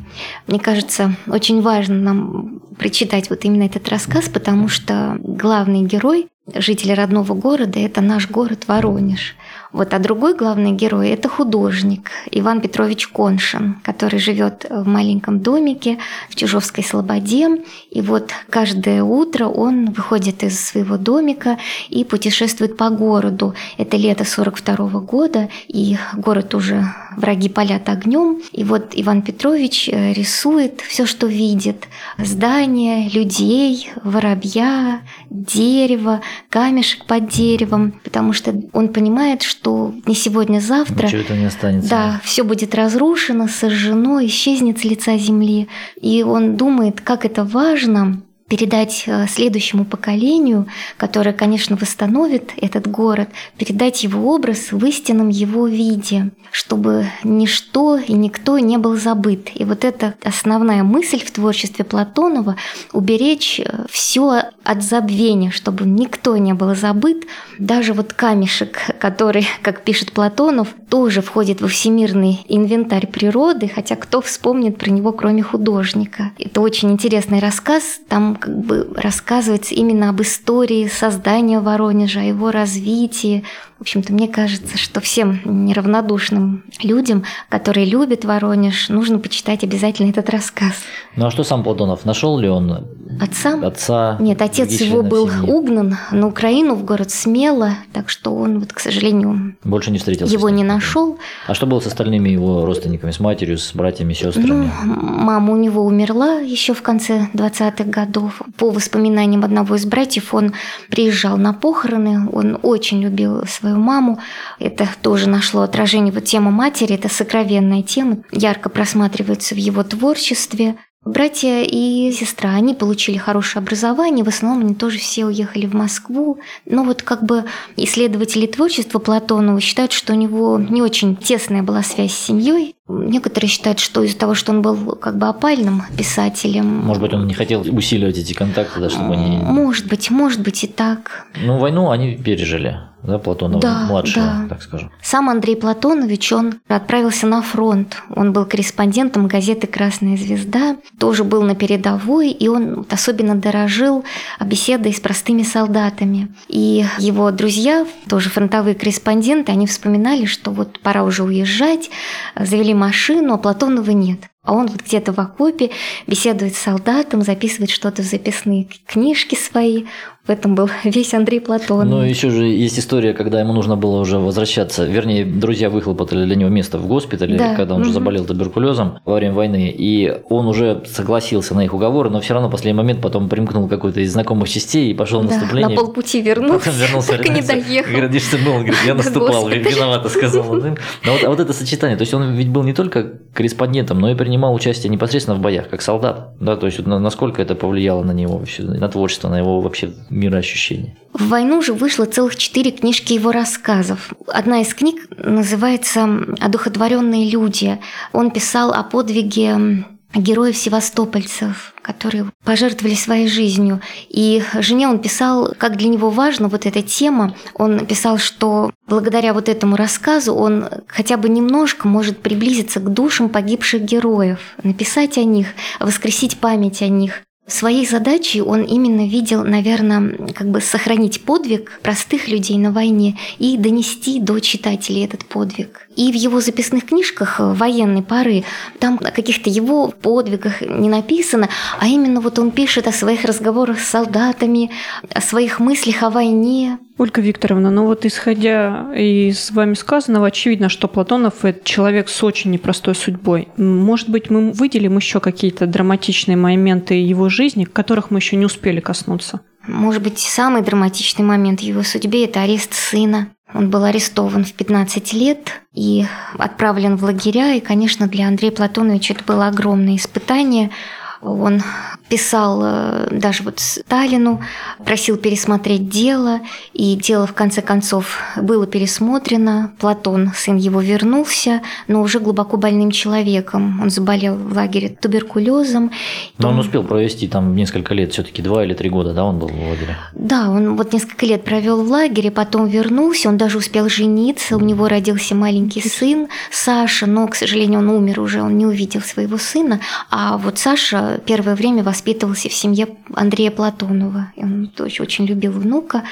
Мне 0.47 0.59
кажется, 0.59 1.15
очень 1.27 1.61
важно 1.61 1.95
нам 1.95 2.59
прочитать 2.77 3.29
вот 3.29 3.45
именно 3.45 3.63
этот 3.63 3.87
рассказ, 3.87 4.27
потому 4.27 4.67
что 4.67 5.17
главный 5.23 5.83
герой 5.83 6.27
жители 6.55 6.91
родного 6.91 7.33
города– 7.33 7.79
это 7.79 8.01
наш 8.01 8.29
город 8.29 8.65
Воронеж. 8.67 9.35
Вот, 9.71 9.93
а 9.93 9.99
другой 9.99 10.35
главный 10.35 10.71
герой– 10.71 11.09
это 11.11 11.29
художник 11.29 12.09
Иван 12.31 12.59
Петрович 12.59 13.07
Коншин, 13.07 13.75
который 13.83 14.19
живет 14.19 14.65
в 14.69 14.87
маленьком 14.87 15.41
домике 15.41 15.99
в 16.29 16.35
Чужовской 16.35 16.83
Слободе. 16.83 17.63
И 17.91 18.01
вот 18.01 18.31
каждое 18.49 19.03
утро 19.03 19.45
он 19.45 19.91
выходит 19.91 20.43
из 20.43 20.59
своего 20.59 20.97
домика 20.97 21.59
и 21.87 22.03
путешествует 22.03 22.77
по 22.77 22.89
городу. 22.89 23.53
Это 23.77 23.95
лето 23.95 24.25
42 24.25 24.87
года, 25.01 25.49
и 25.67 25.97
город 26.15 26.55
уже 26.55 26.83
враги 27.19 27.49
палят 27.49 27.87
огнем. 27.89 28.39
И 28.51 28.63
вот 28.63 28.93
Иван 28.93 29.21
Петрович 29.21 29.89
э, 29.89 30.13
рисует 30.13 30.81
все, 30.81 31.05
что 31.05 31.27
видит. 31.27 31.87
Здания, 32.17 33.09
людей, 33.09 33.89
воробья, 34.03 35.01
дерево, 35.29 36.21
камешек 36.49 37.05
под 37.05 37.27
деревом, 37.29 37.99
потому 38.03 38.33
что 38.33 38.55
он 38.73 38.89
понимает, 38.89 39.43
что 39.43 39.93
не 40.05 40.15
сегодня, 40.15 40.59
завтра. 40.59 41.05
Ничего 41.07 41.21
этого 41.21 41.37
не 41.37 41.45
останется. 41.45 41.89
Да, 41.89 42.21
все 42.23 42.43
будет 42.43 42.73
разрушено, 42.73 43.47
сожжено, 43.47 44.25
исчезнет 44.25 44.79
с 44.79 44.83
лица 44.83 45.17
земли. 45.17 45.67
И 46.01 46.23
он 46.23 46.55
думает, 46.55 47.01
как 47.01 47.25
это 47.25 47.43
важно 47.43 48.21
передать 48.49 49.03
э, 49.05 49.27
следующему 49.27 49.85
поколению, 49.85 50.67
которое, 50.97 51.33
конечно, 51.33 51.77
восстановит 51.77 52.51
этот 52.57 52.87
город, 52.87 53.29
передать 53.57 54.03
его 54.03 54.33
образ 54.33 54.71
в 54.71 54.85
истинном 54.85 55.29
его 55.29 55.67
виде, 55.67 56.31
чтобы 56.51 57.05
ничто 57.23 57.97
и 57.97 58.13
никто 58.13 58.59
не 58.59 58.77
был 58.77 58.97
забыт. 58.97 59.49
И 59.53 59.63
вот 59.63 59.85
это 59.85 60.15
основная 60.23 60.83
мысль 60.83 61.23
в 61.23 61.31
творчестве 61.31 61.85
Платонова– 61.85 62.57
уберечь 62.93 63.59
э, 63.59 63.85
все 63.89 64.43
от 64.63 64.83
забвения, 64.83 65.51
чтобы 65.51 65.85
никто 65.85 66.37
не 66.37 66.53
был 66.53 66.75
забыт. 66.75 67.25
Даже 67.57 67.93
вот 67.93 68.13
камешек, 68.13 68.79
который, 68.99 69.47
как 69.61 69.83
пишет 69.83 70.11
Платонов, 70.11 70.69
тоже 70.89 71.21
входит 71.21 71.61
во 71.61 71.67
всемирный 71.67 72.45
инвентарь 72.47 73.07
природы, 73.07 73.71
хотя 73.73 73.95
кто 73.95 74.21
вспомнит 74.21 74.77
про 74.77 74.89
него, 74.89 75.11
кроме 75.11 75.43
художника. 75.43 76.31
Это 76.37 76.61
очень 76.61 76.91
интересный 76.91 77.39
рассказ, 77.39 77.99
там 78.07 78.35
как 78.39 78.57
бы 78.57 78.91
рассказывается 78.95 79.75
именно 79.75 80.09
об 80.09 80.21
истории 80.21 80.87
создания 80.87 81.59
Воронежа, 81.59 82.21
о 82.21 82.23
его 82.23 82.51
развитии, 82.51 83.43
в 83.79 83.81
общем-то, 83.81 84.11
мне 84.11 84.27
кажется, 84.27 84.77
что 84.77 84.99
всем 84.99 85.39
неравнодушным 85.45 86.65
людям, 86.83 87.23
которые 87.47 87.85
любят 87.85 88.25
Воронеж, 88.25 88.89
нужно 88.89 89.19
почитать 89.19 89.63
обязательно 89.63 90.09
этот 90.09 90.29
рассказ. 90.29 90.73
Ну 91.15 91.27
а 91.27 91.31
что 91.31 91.45
сам 91.45 91.63
Платонов? 91.63 92.03
Нашел 92.03 92.37
ли 92.37 92.49
он 92.49 92.87
отца? 93.21 93.57
Отца? 93.63 94.17
Нет, 94.19 94.41
отец 94.41 94.69
его 94.81 95.01
был 95.01 95.29
семьи? 95.29 95.49
угнан 95.49 95.97
на 96.11 96.27
Украину, 96.27 96.75
в 96.75 96.83
город 96.83 97.09
Смело, 97.09 97.75
так 97.93 98.09
что 98.09 98.35
он, 98.35 98.59
вот, 98.59 98.73
к 98.73 98.81
сожалению, 98.81 99.55
больше 99.63 99.91
не 99.91 99.97
встретился. 99.97 100.33
Его 100.33 100.49
не 100.49 100.65
нашел. 100.65 101.17
А 101.47 101.53
что 101.53 101.65
было 101.65 101.79
с 101.79 101.87
остальными 101.87 102.27
его 102.27 102.65
родственниками, 102.65 103.11
с 103.11 103.21
матерью, 103.21 103.57
с 103.57 103.73
братьями, 103.73 104.11
сестрами? 104.11 104.47
Ну, 104.47 104.69
мама 104.83 105.53
у 105.53 105.57
него 105.57 105.85
умерла 105.85 106.39
еще 106.39 106.73
в 106.73 106.81
конце 106.81 107.29
20-х 107.33 107.85
годов. 107.85 108.41
По 108.57 108.71
воспоминаниям 108.71 109.45
одного 109.45 109.75
из 109.75 109.85
братьев, 109.85 110.33
он 110.33 110.51
приезжал 110.89 111.37
на 111.37 111.53
похороны, 111.53 112.29
он 112.29 112.59
очень 112.61 113.01
любил 113.01 113.45
свою 113.47 113.68
свою 113.69 113.83
маму. 113.83 114.19
Это 114.59 114.87
тоже 115.01 115.29
нашло 115.29 115.61
отражение. 115.61 116.13
Вот 116.13 116.25
тема 116.25 116.51
матери– 116.51 116.95
это 116.95 117.09
сокровенная 117.09 117.83
тема, 117.83 118.23
ярко 118.31 118.69
просматривается 118.69 119.55
в 119.55 119.57
его 119.57 119.83
творчестве. 119.83 120.75
Братья 121.05 121.63
и 121.63 122.11
сестра, 122.11 122.51
они 122.51 122.73
получили 122.73 123.17
хорошее 123.17 123.61
образование, 123.63 124.25
в 124.25 124.27
основном 124.27 124.65
они 124.65 124.75
тоже 124.75 124.99
все 124.99 125.25
уехали 125.25 125.65
в 125.65 125.73
Москву. 125.73 126.39
Но 126.65 126.83
вот 126.83 127.03
как 127.03 127.23
бы 127.23 127.45
исследователи 127.77 128.47
творчества 128.47 128.99
Платонова 128.99 129.61
считают, 129.61 129.93
что 129.93 130.11
у 130.11 130.17
него 130.17 130.59
не 130.59 130.81
очень 130.81 131.15
тесная 131.15 131.63
была 131.63 131.83
связь 131.83 132.13
с 132.13 132.25
семьей, 132.25 132.75
Некоторые 132.89 133.49
считают, 133.49 133.79
что 133.79 134.01
из-за 134.01 134.17
того, 134.17 134.33
что 134.33 134.51
он 134.51 134.63
был 134.63 134.95
как 134.95 135.17
бы 135.17 135.27
опальным 135.27 135.83
писателем... 135.95 136.65
Может 136.65 137.03
быть, 137.03 137.13
он 137.13 137.27
не 137.27 137.35
хотел 137.35 137.61
усиливать 137.61 138.17
эти 138.17 138.33
контакты, 138.33 138.79
да, 138.79 138.89
чтобы 138.89 139.13
они... 139.13 139.37
Может 139.37 139.87
быть, 139.87 140.09
может 140.09 140.41
быть 140.41 140.63
и 140.63 140.67
так. 140.67 141.27
Ну, 141.35 141.59
войну 141.59 141.91
они 141.91 142.17
пережили, 142.17 142.79
да, 143.03 143.19
Платонова 143.19 143.61
да, 143.61 143.85
младшего, 143.85 144.25
да. 144.25 144.45
так 144.49 144.63
скажем. 144.63 144.91
Сам 145.03 145.29
Андрей 145.29 145.55
Платонович, 145.55 146.33
он 146.33 146.55
отправился 146.67 147.27
на 147.27 147.43
фронт. 147.43 148.01
Он 148.15 148.33
был 148.33 148.45
корреспондентом 148.45 149.27
газеты 149.27 149.67
«Красная 149.67 150.17
звезда», 150.17 150.75
тоже 150.97 151.23
был 151.23 151.43
на 151.43 151.53
передовой, 151.53 152.31
и 152.31 152.47
он 152.47 152.87
особенно 152.89 153.35
дорожил 153.35 154.03
беседой 154.43 154.93
с 154.93 154.99
простыми 154.99 155.43
солдатами. 155.43 156.33
И 156.47 156.85
его 156.97 157.29
друзья, 157.29 157.85
тоже 158.09 158.29
фронтовые 158.29 158.73
корреспонденты, 158.73 159.51
они 159.51 159.67
вспоминали, 159.67 160.25
что 160.25 160.49
вот 160.49 160.79
пора 160.79 161.03
уже 161.03 161.23
уезжать, 161.23 161.91
завели 162.35 162.73
машину, 162.79 163.33
а 163.33 163.37
Платонова 163.37 163.91
нет. 163.91 164.29
А 164.49 164.53
он 164.53 164.65
вот 164.65 164.81
где-то 164.81 165.13
в 165.13 165.19
окопе 165.19 165.69
беседует 166.07 166.55
с 166.55 166.57
солдатом, 166.57 167.21
записывает 167.21 167.69
что-то 167.69 168.01
в 168.01 168.05
записные 168.05 168.65
книжки 168.87 169.35
свои. 169.35 169.83
В 170.25 170.31
этом 170.31 170.53
был 170.53 170.69
весь 170.83 171.13
Андрей 171.13 171.39
Платон. 171.39 171.89
Ну, 171.89 172.01
еще 172.03 172.29
же 172.29 172.45
есть 172.45 172.77
история, 172.77 173.13
когда 173.13 173.39
ему 173.39 173.53
нужно 173.53 173.77
было 173.77 173.99
уже 173.99 174.19
возвращаться. 174.19 174.85
Вернее, 174.85 175.25
друзья 175.25 175.69
выхлопотали 175.69 176.25
для 176.25 176.35
него 176.35 176.49
место 176.49 176.77
в 176.77 176.87
госпитале, 176.87 177.37
да. 177.37 177.55
когда 177.55 177.75
он 177.75 177.81
угу. 177.81 177.89
уже 177.89 177.93
заболел 177.93 178.25
туберкулезом 178.25 178.99
во 179.05 179.15
время 179.15 179.33
войны. 179.33 179.73
И 179.75 180.21
он 180.29 180.47
уже 180.47 180.83
согласился 180.85 181.55
на 181.55 181.65
их 181.65 181.73
уговоры, 181.73 182.09
но 182.09 182.19
все 182.19 182.33
равно 182.33 182.47
в 182.47 182.51
последний 182.51 182.77
момент 182.77 183.01
потом 183.01 183.29
примкнул 183.29 183.67
какой-то 183.67 184.01
из 184.01 184.11
знакомых 184.13 184.49
частей 184.49 184.91
и 184.91 184.93
пошел 184.93 185.21
да, 185.21 185.27
в 185.27 185.31
наступление. 185.31 185.75
На 185.75 185.75
полпути 185.75 186.21
вернулся. 186.21 186.65
Потом 186.65 186.79
вернулся. 186.79 187.11
Так 187.17 187.25
и 187.25 187.29
не 187.29 187.41
доехал. 187.41 187.91
Говорит, 187.91 188.21
что 188.21 188.37
был? 188.37 188.53
Говорит, 188.53 188.75
я 188.85 188.93
наступал, 188.95 189.47
виновато 189.47 190.09
сказал. 190.09 190.43
Но 191.05 191.11
вот, 191.11 191.23
а 191.23 191.29
вот 191.29 191.39
это 191.39 191.53
сочетание, 191.53 191.97
то 191.97 192.01
есть 192.01 192.13
он 192.13 192.33
ведь 192.33 192.49
был 192.49 192.63
не 192.63 192.73
только 192.73 193.13
корреспондентом, 193.33 193.99
но 193.99 194.11
и 194.11 194.15
принимал 194.15 194.38
принимал 194.39 194.55
участие 194.55 194.89
непосредственно 194.89 195.37
в 195.37 195.41
боях, 195.41 195.69
как 195.69 195.81
солдат, 195.81 196.29
да, 196.39 196.55
то 196.55 196.65
есть 196.65 196.79
насколько 196.85 197.41
это 197.41 197.55
повлияло 197.55 198.03
на 198.03 198.11
него 198.11 198.37
вообще, 198.37 198.63
на 198.63 198.87
творчество, 198.87 199.27
на 199.27 199.37
его 199.37 199.59
вообще 199.59 199.91
мироощущение. 200.09 200.95
В 201.13 201.27
войну 201.27 201.61
же 201.61 201.73
вышло 201.73 202.05
целых 202.05 202.37
четыре 202.37 202.71
книжки 202.71 203.11
его 203.11 203.33
рассказов. 203.33 204.13
Одна 204.27 204.61
из 204.61 204.73
книг 204.73 205.09
называется 205.17 206.07
«Одухотворенные 206.39 207.29
люди». 207.29 207.79
Он 208.13 208.31
писал 208.31 208.71
о 208.71 208.83
подвиге 208.83 209.83
героев 210.13 210.57
севастопольцев, 210.57 211.73
которые 211.81 212.31
пожертвовали 212.43 212.95
своей 212.95 213.27
жизнью. 213.27 213.81
И 214.09 214.43
жене 214.59 214.87
он 214.87 214.99
писал, 214.99 215.53
как 215.57 215.77
для 215.77 215.89
него 215.89 216.09
важна 216.09 216.47
вот 216.47 216.65
эта 216.65 216.81
тема. 216.81 217.35
Он 217.53 217.85
писал, 217.85 218.17
что 218.17 218.71
благодаря 218.87 219.33
вот 219.33 219.49
этому 219.49 219.75
рассказу 219.75 220.33
он 220.33 220.67
хотя 220.87 221.17
бы 221.17 221.29
немножко 221.29 221.87
может 221.87 222.19
приблизиться 222.19 222.79
к 222.79 222.91
душам 222.91 223.29
погибших 223.29 223.83
героев, 223.83 224.39
написать 224.63 225.17
о 225.17 225.23
них, 225.23 225.47
воскресить 225.79 226.39
память 226.39 226.81
о 226.81 226.87
них. 226.87 227.23
Своей 227.49 227.87
задачей 227.87 228.43
он 228.43 228.61
именно 228.61 229.07
видел, 229.07 229.43
наверное, 229.43 230.15
как 230.35 230.49
бы 230.51 230.61
сохранить 230.61 231.23
подвиг 231.23 231.79
простых 231.81 232.27
людей 232.27 232.59
на 232.59 232.71
войне 232.71 233.17
и 233.39 233.57
донести 233.57 234.19
до 234.19 234.39
читателей 234.39 235.03
этот 235.03 235.25
подвиг. 235.25 235.88
И 235.99 236.13
в 236.13 236.15
его 236.15 236.39
записных 236.39 236.85
книжках 236.85 237.41
военной 237.41 238.01
поры 238.01 238.45
там 238.79 238.97
о 239.03 239.11
каких-то 239.11 239.49
его 239.49 239.89
подвигах 239.89 240.61
не 240.61 240.87
написано, 240.87 241.49
а 241.77 241.87
именно 241.87 242.21
вот 242.21 242.39
он 242.39 242.51
пишет 242.51 242.87
о 242.87 242.93
своих 242.93 243.25
разговорах 243.25 243.81
с 243.81 243.89
солдатами, 243.89 244.71
о 245.13 245.19
своих 245.19 245.59
мыслях 245.59 246.03
о 246.03 246.09
войне, 246.09 246.79
Ольга 246.97 247.21
Викторовна, 247.21 247.71
ну 247.71 247.85
вот 247.85 248.05
исходя 248.05 248.93
из 248.93 249.51
вами 249.51 249.73
сказанного, 249.73 250.27
очевидно, 250.27 250.67
что 250.67 250.89
Платонов– 250.89 251.33
это 251.45 251.63
человек 251.63 252.09
с 252.09 252.23
очень 252.23 252.51
непростой 252.51 252.93
судьбой. 252.93 253.47
Может 253.55 254.09
быть, 254.09 254.29
мы 254.29 254.51
выделим 254.51 254.97
еще 254.97 255.21
какие-то 255.21 255.65
драматичные 255.65 256.35
моменты 256.35 256.95
его 256.95 257.29
жизни, 257.29 257.63
которых 257.63 258.11
мы 258.11 258.19
еще 258.19 258.35
не 258.35 258.45
успели 258.45 258.81
коснуться? 258.81 259.39
Может 259.65 260.01
быть, 260.01 260.19
самый 260.19 260.61
драматичный 260.61 261.23
момент 261.23 261.61
в 261.61 261.63
его 261.63 261.83
судьбе– 261.83 262.23
это 262.25 262.41
арест 262.41 262.73
сына. 262.73 263.29
Он 263.53 263.69
был 263.69 263.83
арестован 263.83 264.45
в 264.45 264.53
15 264.53 265.13
лет 265.13 265.61
и 265.73 266.05
отправлен 266.37 266.95
в 266.97 267.03
лагеря. 267.03 267.55
И, 267.55 267.59
конечно, 267.59 268.07
для 268.07 268.27
Андрея 268.27 268.51
Платоновича 268.51 269.15
это 269.15 269.23
было 269.23 269.47
огромное 269.47 269.95
испытание– 269.95 270.71
он 271.21 271.61
писал 272.07 272.61
э, 272.63 273.07
даже 273.11 273.43
вот 273.43 273.59
Сталину, 273.59 274.41
просил 274.85 275.17
пересмотреть 275.17 275.89
дело, 275.89 276.39
и 276.73 276.95
дело 276.95 277.27
в 277.27 277.33
конце 277.33 277.61
концов 277.61 278.19
было 278.37 278.65
пересмотрено. 278.65 279.71
Платон, 279.79 280.31
сын 280.35 280.55
его, 280.55 280.81
вернулся, 280.81 281.61
но 281.87 282.01
уже 282.01 282.19
глубоко 282.19 282.57
больным 282.57 282.91
человеком. 282.91 283.79
Он 283.81 283.89
заболел 283.89 284.35
в 284.35 284.55
лагере 284.55 284.89
туберкулезом. 284.89 285.91
Но 286.37 286.49
он 286.49 286.59
успел 286.59 286.83
провести 286.83 287.27
там 287.27 287.55
несколько 287.55 287.93
лет, 287.93 288.13
все-таки 288.13 288.41
два 288.41 288.63
или 288.63 288.73
три 288.73 288.89
года, 288.89 289.13
да, 289.13 289.25
он 289.25 289.37
был 289.37 289.49
в 289.49 289.69
лагере? 289.69 289.97
Да, 290.13 290.49
он 290.49 290.77
вот 290.77 290.93
несколько 290.93 291.25
лет 291.25 291.43
провел 291.43 291.83
в 291.83 291.91
лагере, 291.91 292.31
потом 292.31 292.67
вернулся, 292.67 293.29
он 293.29 293.37
даже 293.37 293.57
успел 293.57 293.89
жениться, 293.89 294.55
у 294.55 294.61
него 294.61 294.87
родился 294.87 295.35
маленький 295.35 295.81
сын 295.81 296.27
Саша, 296.49 297.05
но, 297.05 297.27
к 297.27 297.35
сожалению, 297.35 297.79
он 297.79 297.89
умер 297.89 298.19
уже, 298.21 298.41
он 298.41 298.57
не 298.57 298.65
увидел 298.65 299.01
своего 299.01 299.37
сына, 299.37 299.79
а 300.09 300.37
вот 300.37 300.57
Саша 300.57 301.08
первое 301.17 301.55
время 301.55 301.83
воспитывался 301.83 302.49
в 302.49 302.53
семье 302.53 302.87
Андрея 303.13 303.51
Платонова. 303.51 304.31
Он 304.37 304.71
очень, 304.79 305.03
очень 305.03 305.25
любил 305.25 305.51
внука. 305.51 306.03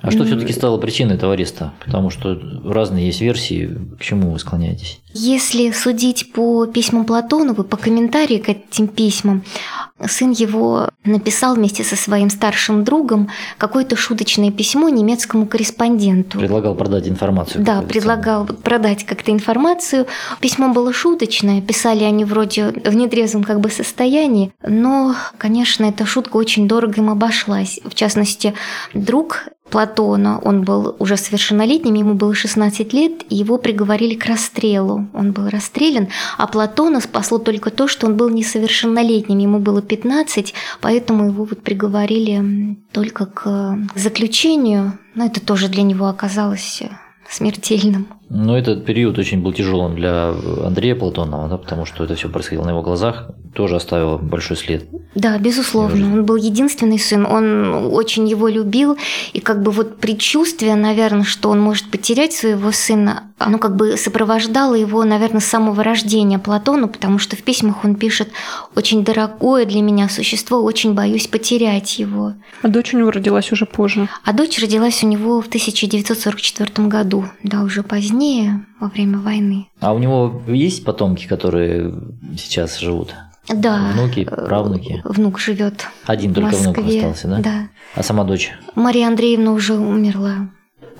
А 0.00 0.10
что 0.10 0.24
все-таки 0.24 0.52
стало 0.52 0.78
причиной 0.78 1.16
этого 1.16 1.32
ареста? 1.32 1.72
Потому 1.84 2.10
что 2.10 2.40
разные 2.64 3.06
есть 3.06 3.20
версии. 3.20 3.70
К 3.98 4.02
чему 4.02 4.30
вы 4.30 4.38
склоняетесь? 4.38 5.01
Если 5.14 5.70
судить 5.72 6.32
по 6.32 6.66
письмам 6.66 7.04
Платонова, 7.04 7.62
по 7.62 7.76
комментариям 7.76 8.42
к 8.42 8.48
этим 8.48 8.88
письмам, 8.88 9.44
сын 10.08 10.30
его 10.30 10.88
написал 11.04 11.54
вместе 11.54 11.84
со 11.84 11.96
своим 11.96 12.30
старшим 12.30 12.84
другом 12.84 13.28
какое-то 13.58 13.96
шуточное 13.96 14.50
письмо 14.50 14.88
немецкому 14.88 15.46
корреспонденту. 15.46 16.38
Предлагал 16.38 16.74
продать 16.74 17.08
информацию. 17.08 17.64
Да, 17.64 17.82
предлагал 17.82 18.46
продать 18.46 19.04
как-то 19.04 19.32
информацию. 19.32 20.06
Письмо 20.40 20.72
было 20.72 20.92
шуточное, 20.92 21.60
писали 21.60 22.04
они 22.04 22.24
вроде 22.24 22.68
в 22.68 22.94
нетрезвом 22.94 23.44
как 23.44 23.60
бы 23.60 23.70
состоянии, 23.70 24.52
но, 24.66 25.14
конечно, 25.38 25.84
эта 25.84 26.06
шутка 26.06 26.36
очень 26.36 26.66
дорого 26.66 26.94
им 26.96 27.10
обошлась. 27.10 27.80
В 27.84 27.94
частности, 27.94 28.54
друг 28.94 29.44
Платона, 29.72 30.38
он 30.38 30.64
был 30.64 30.94
уже 30.98 31.16
совершеннолетним, 31.16 31.94
ему 31.94 32.14
было 32.14 32.34
16 32.34 32.92
лет, 32.92 33.22
и 33.30 33.36
его 33.36 33.56
приговорили 33.56 34.14
к 34.14 34.26
расстрелу. 34.26 35.08
Он 35.14 35.32
был 35.32 35.48
расстрелян, 35.48 36.08
а 36.36 36.46
Платона 36.46 37.00
спасло 37.00 37.38
только 37.38 37.70
то, 37.70 37.88
что 37.88 38.06
он 38.06 38.16
был 38.18 38.28
несовершеннолетним, 38.28 39.38
ему 39.38 39.58
было 39.60 39.80
15, 39.80 40.52
поэтому 40.82 41.24
его 41.24 41.44
вот 41.44 41.62
приговорили 41.62 42.76
только 42.92 43.24
к 43.24 43.78
заключению. 43.94 44.98
Но 45.14 45.24
это 45.24 45.40
тоже 45.40 45.68
для 45.68 45.82
него 45.82 46.06
оказалось 46.06 46.82
смертельным. 47.30 48.08
Но 48.34 48.56
этот 48.56 48.86
период 48.86 49.18
очень 49.18 49.42
был 49.42 49.52
тяжелым 49.52 49.94
для 49.94 50.30
Андрея 50.64 50.94
Платонова, 50.94 51.48
да, 51.50 51.58
потому 51.58 51.84
что 51.84 52.02
это 52.02 52.14
все 52.14 52.30
происходило 52.30 52.64
на 52.64 52.70
его 52.70 52.80
глазах, 52.80 53.28
тоже 53.54 53.76
оставило 53.76 54.16
большой 54.16 54.56
след. 54.56 54.86
Да, 55.14 55.36
безусловно. 55.36 56.06
Он 56.14 56.24
был 56.24 56.36
единственный 56.36 56.98
сын, 56.98 57.26
он 57.26 57.92
очень 57.92 58.26
его 58.26 58.48
любил, 58.48 58.96
и 59.34 59.40
как 59.40 59.62
бы 59.62 59.70
вот 59.70 59.98
предчувствие, 59.98 60.76
наверное, 60.76 61.24
что 61.24 61.50
он 61.50 61.60
может 61.60 61.90
потерять 61.90 62.32
своего 62.32 62.72
сына, 62.72 63.24
оно 63.36 63.58
как 63.58 63.76
бы 63.76 63.98
сопровождало 63.98 64.74
его, 64.74 65.04
наверное, 65.04 65.40
с 65.40 65.46
самого 65.46 65.84
рождения 65.84 66.38
Платону, 66.38 66.88
потому 66.88 67.18
что 67.18 67.36
в 67.36 67.42
письмах 67.42 67.84
он 67.84 67.96
пишет 67.96 68.30
«очень 68.74 69.04
дорогое 69.04 69.66
для 69.66 69.82
меня 69.82 70.08
существо, 70.08 70.62
очень 70.62 70.94
боюсь 70.94 71.26
потерять 71.26 71.98
его». 71.98 72.32
А 72.62 72.68
дочь 72.68 72.94
у 72.94 72.98
него 72.98 73.10
родилась 73.10 73.52
уже 73.52 73.66
позже? 73.66 74.08
А 74.24 74.32
дочь 74.32 74.58
родилась 74.58 75.04
у 75.04 75.06
него 75.06 75.42
в 75.42 75.48
1944 75.48 76.88
году, 76.88 77.26
да, 77.42 77.62
уже 77.62 77.82
позднее 77.82 78.21
позднее, 78.22 78.64
во 78.80 78.88
время 78.88 79.18
войны. 79.18 79.68
А 79.80 79.92
у 79.92 79.98
него 79.98 80.42
есть 80.46 80.84
потомки, 80.84 81.26
которые 81.26 81.92
сейчас 82.36 82.78
живут? 82.78 83.14
Да. 83.48 83.90
Внуки, 83.94 84.24
правнуки? 84.24 85.02
Внук 85.04 85.40
живет. 85.40 85.86
Один 86.06 86.32
только 86.32 86.52
Москве. 86.52 86.72
внук 86.72 86.88
остался, 86.88 87.28
да? 87.28 87.38
Да. 87.38 87.68
А 87.96 88.02
сама 88.02 88.22
дочь? 88.24 88.52
Мария 88.76 89.08
Андреевна 89.08 89.52
уже 89.52 89.74
умерла. 89.74 90.48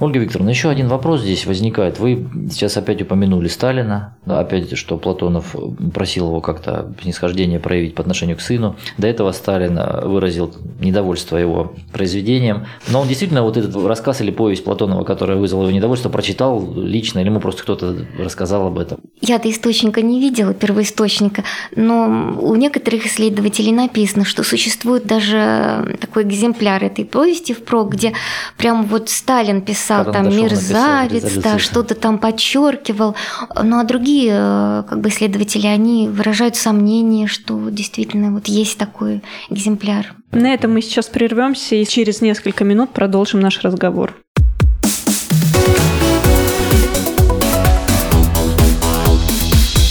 Ольга 0.03 0.19
Викторовна, 0.19 0.51
еще 0.51 0.69
один 0.69 0.89
вопрос 0.89 1.21
здесь 1.21 1.47
возникает. 1.47 2.01
Вы 2.01 2.27
сейчас 2.51 2.77
опять 2.77 3.01
упомянули 3.03 3.47
Сталина, 3.47 4.17
опять, 4.27 4.77
что 4.77 4.97
Платонов 4.97 5.55
просил 5.95 6.27
его 6.27 6.41
как-то 6.41 6.93
снисхождение 7.01 7.61
проявить 7.61 7.95
по 7.95 8.01
отношению 8.01 8.37
к 8.37 8.41
сыну. 8.41 8.75
До 8.99 9.07
этого 9.07 9.31
Сталин 9.31 9.79
выразил 10.03 10.53
недовольство 10.81 11.37
его 11.37 11.75
произведением. 11.93 12.67
Но 12.89 13.03
он 13.03 13.07
действительно 13.07 13.45
вот 13.45 13.57
этот 13.57 13.77
рассказ 13.77 14.21
или 14.23 14.33
повесть 14.33 14.65
Платонова, 14.65 15.05
которая 15.05 15.39
вызвала 15.39 15.63
его 15.69 15.71
недовольство, 15.71 16.09
прочитал 16.09 16.75
лично, 16.75 17.21
или 17.21 17.29
ему 17.29 17.39
просто 17.39 17.63
кто-то 17.63 17.95
рассказал 18.19 18.67
об 18.67 18.81
этом? 18.81 18.99
Я-то 19.21 19.49
источника 19.49 20.03
не 20.03 20.19
видела, 20.19 20.53
первоисточника, 20.53 21.45
но 21.77 22.37
у 22.41 22.57
некоторых 22.57 23.07
исследователей 23.07 23.71
написано, 23.71 24.25
что 24.25 24.43
существует 24.43 25.07
даже 25.07 25.97
такой 26.01 26.25
экземпляр 26.25 26.83
этой 26.83 27.05
повести 27.05 27.53
впрок, 27.53 27.93
где 27.93 28.15
прям 28.57 28.85
вот 28.87 29.09
Сталин 29.09 29.63
писал 29.63 29.92
писал 30.01 30.13
там 30.13 30.29
мерзавец, 30.37 31.33
да, 31.35 31.59
что-то 31.59 31.95
там 31.95 32.19
подчеркивал. 32.19 33.15
Ну 33.63 33.79
а 33.79 33.85
другие 33.85 34.33
э, 34.35 34.83
как 34.89 35.01
бы 35.01 35.09
исследователи, 35.09 35.67
они 35.67 36.09
выражают 36.09 36.57
сомнение, 36.57 37.27
что 37.27 37.69
действительно 37.71 38.33
вот 38.33 38.49
есть 38.49 38.79
такой 38.79 39.23
экземпляр. 39.51 40.15
На 40.33 40.55
этом 40.55 40.73
мы 40.73 40.83
сейчас 40.83 41.07
прервемся 41.07 41.77
и 41.77 41.85
через 41.85 42.21
несколько 42.21 42.65
минут 42.65 42.91
продолжим 42.91 43.41
наш 43.41 43.61
разговор. 43.63 44.15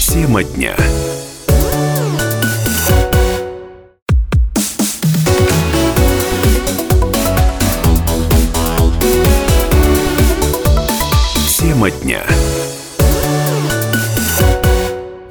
Тема 0.07 0.43
дня. 0.43 0.75
Тема 11.82 11.89
дня. 12.04 12.22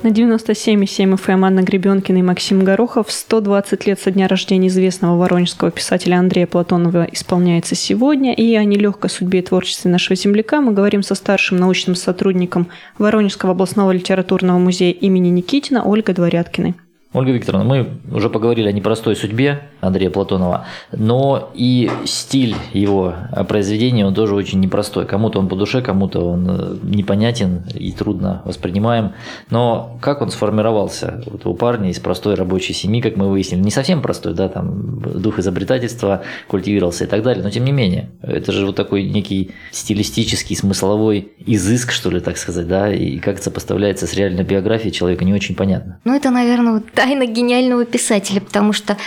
На 0.03 0.09
97,7 0.09 1.15
FM 1.15 1.33
эм 1.33 1.45
Анна 1.45 1.63
Гребенкина 1.63 2.19
и 2.19 2.23
Максим 2.23 2.65
Горохов 2.65 3.13
120 3.13 3.87
лет 3.87 4.01
со 4.01 4.11
дня 4.11 4.27
рождения 4.27 4.67
известного 4.67 5.17
воронежского 5.17 5.71
писателя 5.71 6.17
Андрея 6.17 6.49
Платонова 6.49 7.07
исполняется 7.13 7.77
сегодня. 7.77 8.35
И 8.35 8.57
о 8.57 8.65
нелегкой 8.65 9.11
судьбе 9.11 9.39
и 9.39 9.43
творчестве 9.43 9.93
нашего 9.93 10.17
земляка 10.17 10.61
мы 10.61 10.73
говорим 10.73 11.05
со 11.05 11.15
старшим 11.15 11.59
научным 11.59 11.95
сотрудником 11.95 12.67
Воронежского 12.99 13.53
областного 13.53 13.93
литературного 13.93 14.59
музея 14.59 14.93
имени 14.93 15.29
Никитина 15.29 15.85
Ольгой 15.85 16.17
Дворяткиной. 16.17 16.75
Ольга 17.13 17.33
Викторовна, 17.33 17.65
мы 17.65 17.99
уже 18.13 18.31
поговорили 18.31 18.69
о 18.69 18.73
непростой 18.73 19.17
судьбе 19.17 19.63
Андрея 19.81 20.11
Платонова, 20.11 20.67
но 20.93 21.51
и 21.55 21.91
стиль 22.05 22.55
его 22.73 23.15
произведения, 23.49 24.07
он 24.07 24.15
тоже 24.15 24.37
очень 24.37 24.61
непростой. 24.61 25.07
Кому-то 25.07 25.41
он 25.41 25.49
по 25.49 25.57
душе, 25.57 25.83
кому-то 25.83 26.21
он 26.21 26.47
э, 26.49 26.77
непонятен 26.85 27.65
и 27.75 27.91
трудно 27.91 28.43
воспринимаем. 28.45 29.13
Но 29.51 29.99
как 30.01 30.23
он 30.23 30.31
сформировался 30.31 31.25
вот 31.27 31.47
у 31.47 31.55
парня 31.55 31.91
из 31.91 31.99
простой 31.99 32.37
рабочей 32.37 32.75
семьи, 32.75 33.01
как 33.01 33.17
мы 33.17 33.29
выяснили, 33.29 33.61
не 33.61 33.73
совсем 33.73 34.03
простой, 34.03 34.35
да, 34.35 34.49
там 34.49 35.01
дух 35.01 35.41
изобретательства 35.41 36.23
культивировался 36.47 37.05
и 37.05 37.07
так 37.09 37.25
далее, 37.25 37.43
но 37.43 37.51
тем 37.51 37.65
не 37.65 37.73
менее, 37.73 38.11
это 38.23 38.53
же 38.53 38.67
вот 38.67 38.77
такой 38.77 39.03
некий 39.03 39.51
стилистический, 39.73 40.55
смысловой 40.55 41.33
изыск, 41.45 41.91
что 41.91 42.11
ли, 42.11 42.21
так 42.21 42.37
сказать, 42.37 42.69
да, 42.69 42.93
и 42.93 43.19
как 43.19 43.35
это 43.35 43.45
сопоставляется 43.45 44.07
с 44.07 44.15
реальной 44.15 44.45
биографией 44.45 44.93
человека, 44.93 45.25
не 45.25 45.35
очень 45.35 45.57
понятно. 45.57 45.99
Ну, 46.05 46.15
это, 46.15 46.31
наверное, 46.31 46.75
вот 46.75 46.85
тайна 47.01 47.25
гениального 47.25 47.87
писателя, 47.87 48.41
потому 48.43 48.75
что 48.75 48.99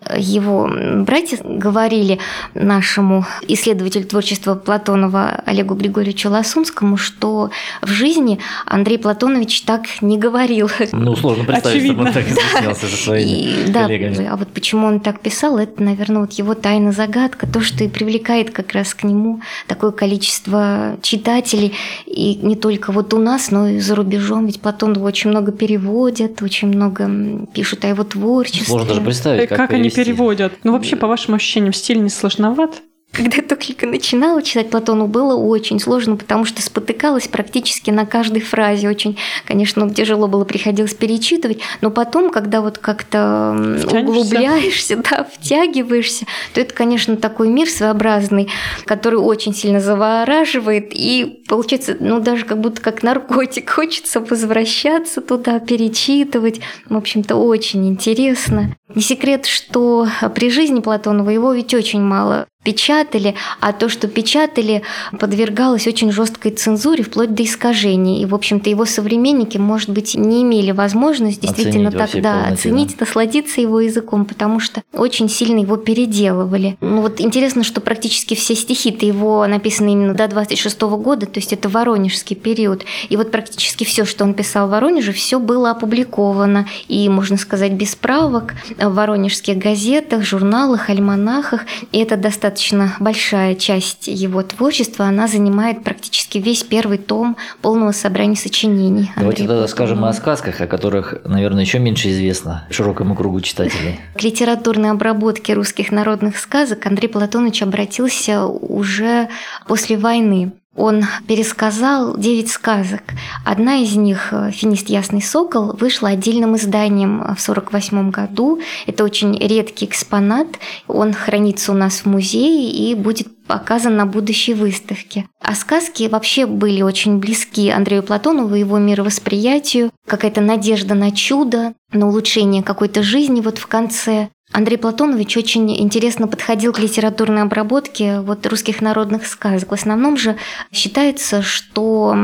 э, 0.00 0.16
его 0.18 0.70
братья 1.04 1.36
говорили 1.44 2.18
нашему 2.54 3.26
исследователю 3.46 4.06
творчества 4.06 4.54
Платонова 4.54 5.42
Олегу 5.44 5.74
Григорьевичу 5.74 6.30
Лосунскому, 6.30 6.96
что 6.96 7.50
в 7.82 7.88
жизни 7.88 8.38
Андрей 8.64 8.96
Платонович 8.96 9.62
так 9.62 9.82
не 10.00 10.16
говорил. 10.16 10.70
Ну, 10.92 11.14
сложно 11.14 11.44
представить, 11.44 11.76
Очевидно. 11.76 12.06
чтобы 12.06 12.08
он 12.08 12.14
так 12.14 12.30
изъяснялся 12.30 12.86
со 12.86 12.96
своими 12.96 13.30
и, 13.30 13.72
коллегами. 13.72 14.14
Да, 14.14 14.32
а 14.32 14.36
вот 14.36 14.48
почему 14.48 14.86
он 14.86 15.00
так 15.00 15.20
писал, 15.20 15.58
это, 15.58 15.82
наверное, 15.82 16.22
вот 16.22 16.32
его 16.32 16.54
тайна 16.54 16.92
загадка, 16.92 17.46
то, 17.46 17.60
что 17.60 17.84
и 17.84 17.88
привлекает 17.88 18.50
как 18.50 18.72
раз 18.72 18.94
к 18.94 19.04
нему 19.04 19.42
такое 19.66 19.90
количество 19.90 20.96
читателей, 21.02 21.74
и 22.06 22.36
не 22.36 22.56
только 22.56 22.92
вот 22.92 23.12
у 23.12 23.18
нас, 23.18 23.50
но 23.50 23.68
и 23.68 23.78
за 23.78 23.94
рубежом, 23.94 24.46
ведь 24.46 24.62
Платонова 24.62 25.06
очень 25.06 25.28
много 25.28 25.52
переводят, 25.52 26.40
очень 26.40 26.68
много 26.68 27.41
пишут 27.46 27.84
о 27.84 27.88
его 27.88 28.04
творчестве. 28.04 28.64
Сложно 28.64 28.88
даже 28.88 29.00
представить, 29.00 29.48
как, 29.48 29.58
как 29.58 29.72
они 29.72 29.90
переводят. 29.90 30.52
Ну, 30.64 30.72
вообще, 30.72 30.96
по 30.96 31.06
вашим 31.06 31.34
ощущениям, 31.34 31.72
стиль 31.72 32.02
не 32.02 32.10
сложноват? 32.10 32.82
Когда 33.12 33.36
я 33.36 33.42
только 33.42 33.86
начинала 33.86 34.42
читать 34.42 34.70
Платону, 34.70 35.06
было 35.06 35.36
очень 35.36 35.78
сложно, 35.78 36.16
потому 36.16 36.46
что 36.46 36.62
спотыкалась 36.62 37.28
практически 37.28 37.90
на 37.90 38.06
каждой 38.06 38.40
фразе. 38.40 38.88
Очень, 38.88 39.18
конечно, 39.44 39.88
тяжело 39.90 40.28
было, 40.28 40.44
приходилось 40.44 40.94
перечитывать. 40.94 41.58
Но 41.82 41.90
потом, 41.90 42.30
когда 42.30 42.62
вот 42.62 42.78
как-то 42.78 43.54
углубляешься, 43.92 44.96
да, 45.10 45.24
втягиваешься, 45.24 46.24
то 46.54 46.62
это, 46.62 46.72
конечно, 46.72 47.16
такой 47.16 47.48
мир 47.48 47.68
своеобразный, 47.68 48.48
который 48.86 49.18
очень 49.18 49.54
сильно 49.54 49.80
завораживает. 49.80 50.92
И 50.92 51.44
получается, 51.48 51.98
ну, 52.00 52.18
даже 52.18 52.46
как 52.46 52.60
будто 52.62 52.80
как 52.80 53.02
наркотик. 53.02 53.68
Хочется 53.82 54.20
возвращаться 54.20 55.20
туда, 55.20 55.60
перечитывать. 55.60 56.60
В 56.88 56.96
общем-то, 56.96 57.36
очень 57.36 57.86
интересно. 57.88 58.74
Не 58.94 59.02
секрет, 59.02 59.44
что 59.44 60.08
при 60.34 60.48
жизни 60.48 60.80
Платонова 60.80 61.28
его 61.28 61.52
ведь 61.52 61.74
очень 61.74 62.00
мало 62.00 62.46
печатали, 62.62 63.34
а 63.60 63.72
то, 63.72 63.88
что 63.88 64.08
печатали, 64.08 64.82
подвергалось 65.18 65.86
очень 65.86 66.12
жесткой 66.12 66.52
цензуре, 66.52 67.02
вплоть 67.02 67.34
до 67.34 67.44
искажений. 67.44 68.22
И, 68.22 68.26
в 68.26 68.34
общем-то, 68.34 68.70
его 68.70 68.84
современники, 68.84 69.58
может 69.58 69.90
быть, 69.90 70.14
не 70.14 70.42
имели 70.42 70.70
возможности 70.70 71.46
действительно 71.46 71.88
оценить 71.88 72.12
тогда 72.12 72.46
оценить, 72.46 73.00
насладиться 73.00 73.60
его 73.60 73.80
языком, 73.80 74.24
потому 74.24 74.60
что 74.60 74.82
очень 74.92 75.28
сильно 75.28 75.60
его 75.60 75.76
переделывали. 75.76 76.76
Ну 76.80 77.02
вот 77.02 77.20
интересно, 77.20 77.64
что 77.64 77.80
практически 77.80 78.34
все 78.34 78.54
стихи-то 78.54 79.04
его 79.04 79.46
написаны 79.46 79.92
именно 79.92 80.14
до 80.14 80.28
26 80.28 80.80
года, 80.82 81.26
то 81.26 81.40
есть 81.40 81.52
это 81.52 81.68
воронежский 81.68 82.36
период. 82.36 82.84
И 83.08 83.16
вот 83.16 83.30
практически 83.30 83.84
все, 83.84 84.04
что 84.04 84.24
он 84.24 84.34
писал 84.34 84.68
в 84.68 84.70
Воронеже, 84.70 85.12
все 85.12 85.40
было 85.40 85.70
опубликовано. 85.70 86.68
И, 86.88 87.08
можно 87.08 87.36
сказать, 87.36 87.72
без 87.72 87.96
правок 87.96 88.54
в 88.78 88.94
воронежских 88.94 89.58
газетах, 89.58 90.22
журналах, 90.22 90.90
альманахах. 90.90 91.62
И 91.90 91.98
это 91.98 92.16
достаточно 92.16 92.51
достаточно 92.52 92.96
большая 93.00 93.54
часть 93.54 94.08
его 94.08 94.42
творчества, 94.42 95.06
она 95.06 95.26
занимает 95.26 95.82
практически 95.82 96.38
весь 96.38 96.62
первый 96.62 96.98
том 96.98 97.36
полного 97.62 97.92
собрания 97.92 98.36
сочинений. 98.36 99.10
Давайте 99.16 99.46
тогда 99.46 99.66
скажем 99.68 100.04
о 100.04 100.12
сказках, 100.12 100.60
о 100.60 100.66
которых, 100.66 101.14
наверное, 101.24 101.62
еще 101.62 101.78
меньше 101.78 102.10
известно 102.10 102.66
широкому 102.70 103.14
кругу 103.14 103.40
читателей. 103.40 104.00
К 104.14 104.22
литературной 104.22 104.90
обработке 104.90 105.54
русских 105.54 105.90
народных 105.90 106.36
сказок 106.36 106.86
Андрей 106.86 107.08
Платонович 107.08 107.62
обратился 107.62 108.44
уже 108.46 109.28
после 109.66 109.96
войны. 109.96 110.52
Он 110.74 111.04
пересказал 111.28 112.16
девять 112.16 112.50
сказок. 112.50 113.02
Одна 113.44 113.76
из 113.76 113.94
них, 113.94 114.32
«Финист 114.52 114.88
Ясный 114.88 115.20
Сокол», 115.20 115.76
вышла 115.76 116.10
отдельным 116.10 116.56
изданием 116.56 117.18
в 117.18 117.40
1948 117.40 118.10
году. 118.10 118.60
Это 118.86 119.04
очень 119.04 119.36
редкий 119.38 119.84
экспонат. 119.84 120.48
Он 120.88 121.12
хранится 121.12 121.72
у 121.72 121.74
нас 121.74 122.00
в 122.00 122.06
музее 122.06 122.70
и 122.70 122.94
будет 122.94 123.28
показан 123.46 123.96
на 123.96 124.06
будущей 124.06 124.54
выставке. 124.54 125.26
А 125.42 125.54
сказки 125.54 126.08
вообще 126.08 126.46
были 126.46 126.80
очень 126.80 127.18
близки 127.18 127.68
Андрею 127.68 128.02
Платонову, 128.02 128.54
его 128.54 128.78
мировосприятию, 128.78 129.90
какая-то 130.06 130.40
надежда 130.40 130.94
на 130.94 131.10
чудо, 131.10 131.74
на 131.92 132.08
улучшение 132.08 132.62
какой-то 132.62 133.02
жизни 133.02 133.40
вот 133.40 133.58
в 133.58 133.66
конце. 133.66 134.30
Андрей 134.52 134.76
Платонович 134.76 135.38
очень 135.38 135.74
интересно 135.80 136.28
подходил 136.28 136.72
к 136.72 136.78
литературной 136.78 137.42
обработке 137.42 138.20
вот 138.20 138.46
русских 138.46 138.82
народных 138.82 139.26
сказок. 139.26 139.70
В 139.70 139.74
основном 139.74 140.16
же 140.18 140.36
считается, 140.70 141.42
что 141.42 142.14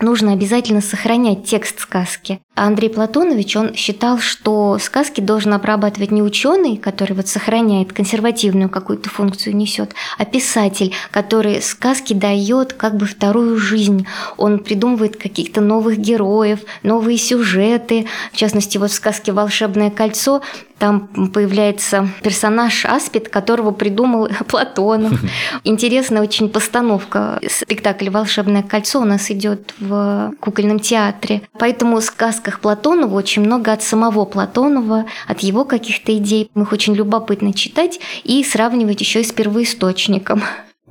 нужно 0.00 0.32
обязательно 0.32 0.80
сохранять 0.80 1.44
текст 1.44 1.80
сказки. 1.80 2.40
А 2.54 2.66
Андрей 2.66 2.88
Платонович, 2.88 3.56
он 3.56 3.74
считал, 3.74 4.18
что 4.18 4.78
сказки 4.78 5.20
должен 5.20 5.54
обрабатывать 5.54 6.10
не 6.10 6.22
ученый, 6.22 6.76
который 6.76 7.14
вот 7.14 7.28
сохраняет 7.28 7.92
консервативную 7.92 8.68
какую-то 8.68 9.10
функцию 9.10 9.56
несет, 9.56 9.94
а 10.18 10.24
писатель, 10.24 10.94
который 11.10 11.60
сказки 11.62 12.12
дает 12.12 12.72
как 12.72 12.96
бы 12.96 13.06
вторую 13.06 13.58
жизнь. 13.58 14.06
Он 14.36 14.58
придумывает 14.58 15.16
каких-то 15.16 15.60
новых 15.60 15.98
героев, 15.98 16.60
новые 16.82 17.18
сюжеты. 17.18 18.06
В 18.32 18.36
частности, 18.36 18.78
вот 18.78 18.90
в 18.90 18.94
сказке 18.94 19.32
«Волшебное 19.32 19.90
кольцо» 19.90 20.42
Там 20.78 21.08
появляется 21.32 22.08
персонаж 22.22 22.84
Аспид, 22.84 23.28
которого 23.28 23.70
придумал 23.70 24.28
Платонов. 24.48 25.18
Интересная 25.64 26.22
очень 26.22 26.48
постановка. 26.48 27.40
Спектакль 27.48 28.10
«Волшебное 28.10 28.62
кольцо» 28.62 29.00
у 29.00 29.04
нас 29.04 29.30
идет 29.30 29.74
в 29.78 30.32
кукольном 30.40 30.78
театре. 30.78 31.42
Поэтому 31.58 31.96
в 31.96 32.04
сказках 32.04 32.60
Платонова 32.60 33.14
очень 33.14 33.42
много 33.42 33.72
от 33.72 33.82
самого 33.82 34.24
Платонова, 34.26 35.06
от 35.26 35.40
его 35.40 35.64
каких-то 35.64 36.16
идей. 36.16 36.50
Их 36.54 36.72
очень 36.72 36.94
любопытно 36.94 37.52
читать 37.54 37.98
и 38.24 38.44
сравнивать 38.44 39.00
еще 39.00 39.20
и 39.20 39.24
с 39.24 39.32
первоисточником. 39.32 40.42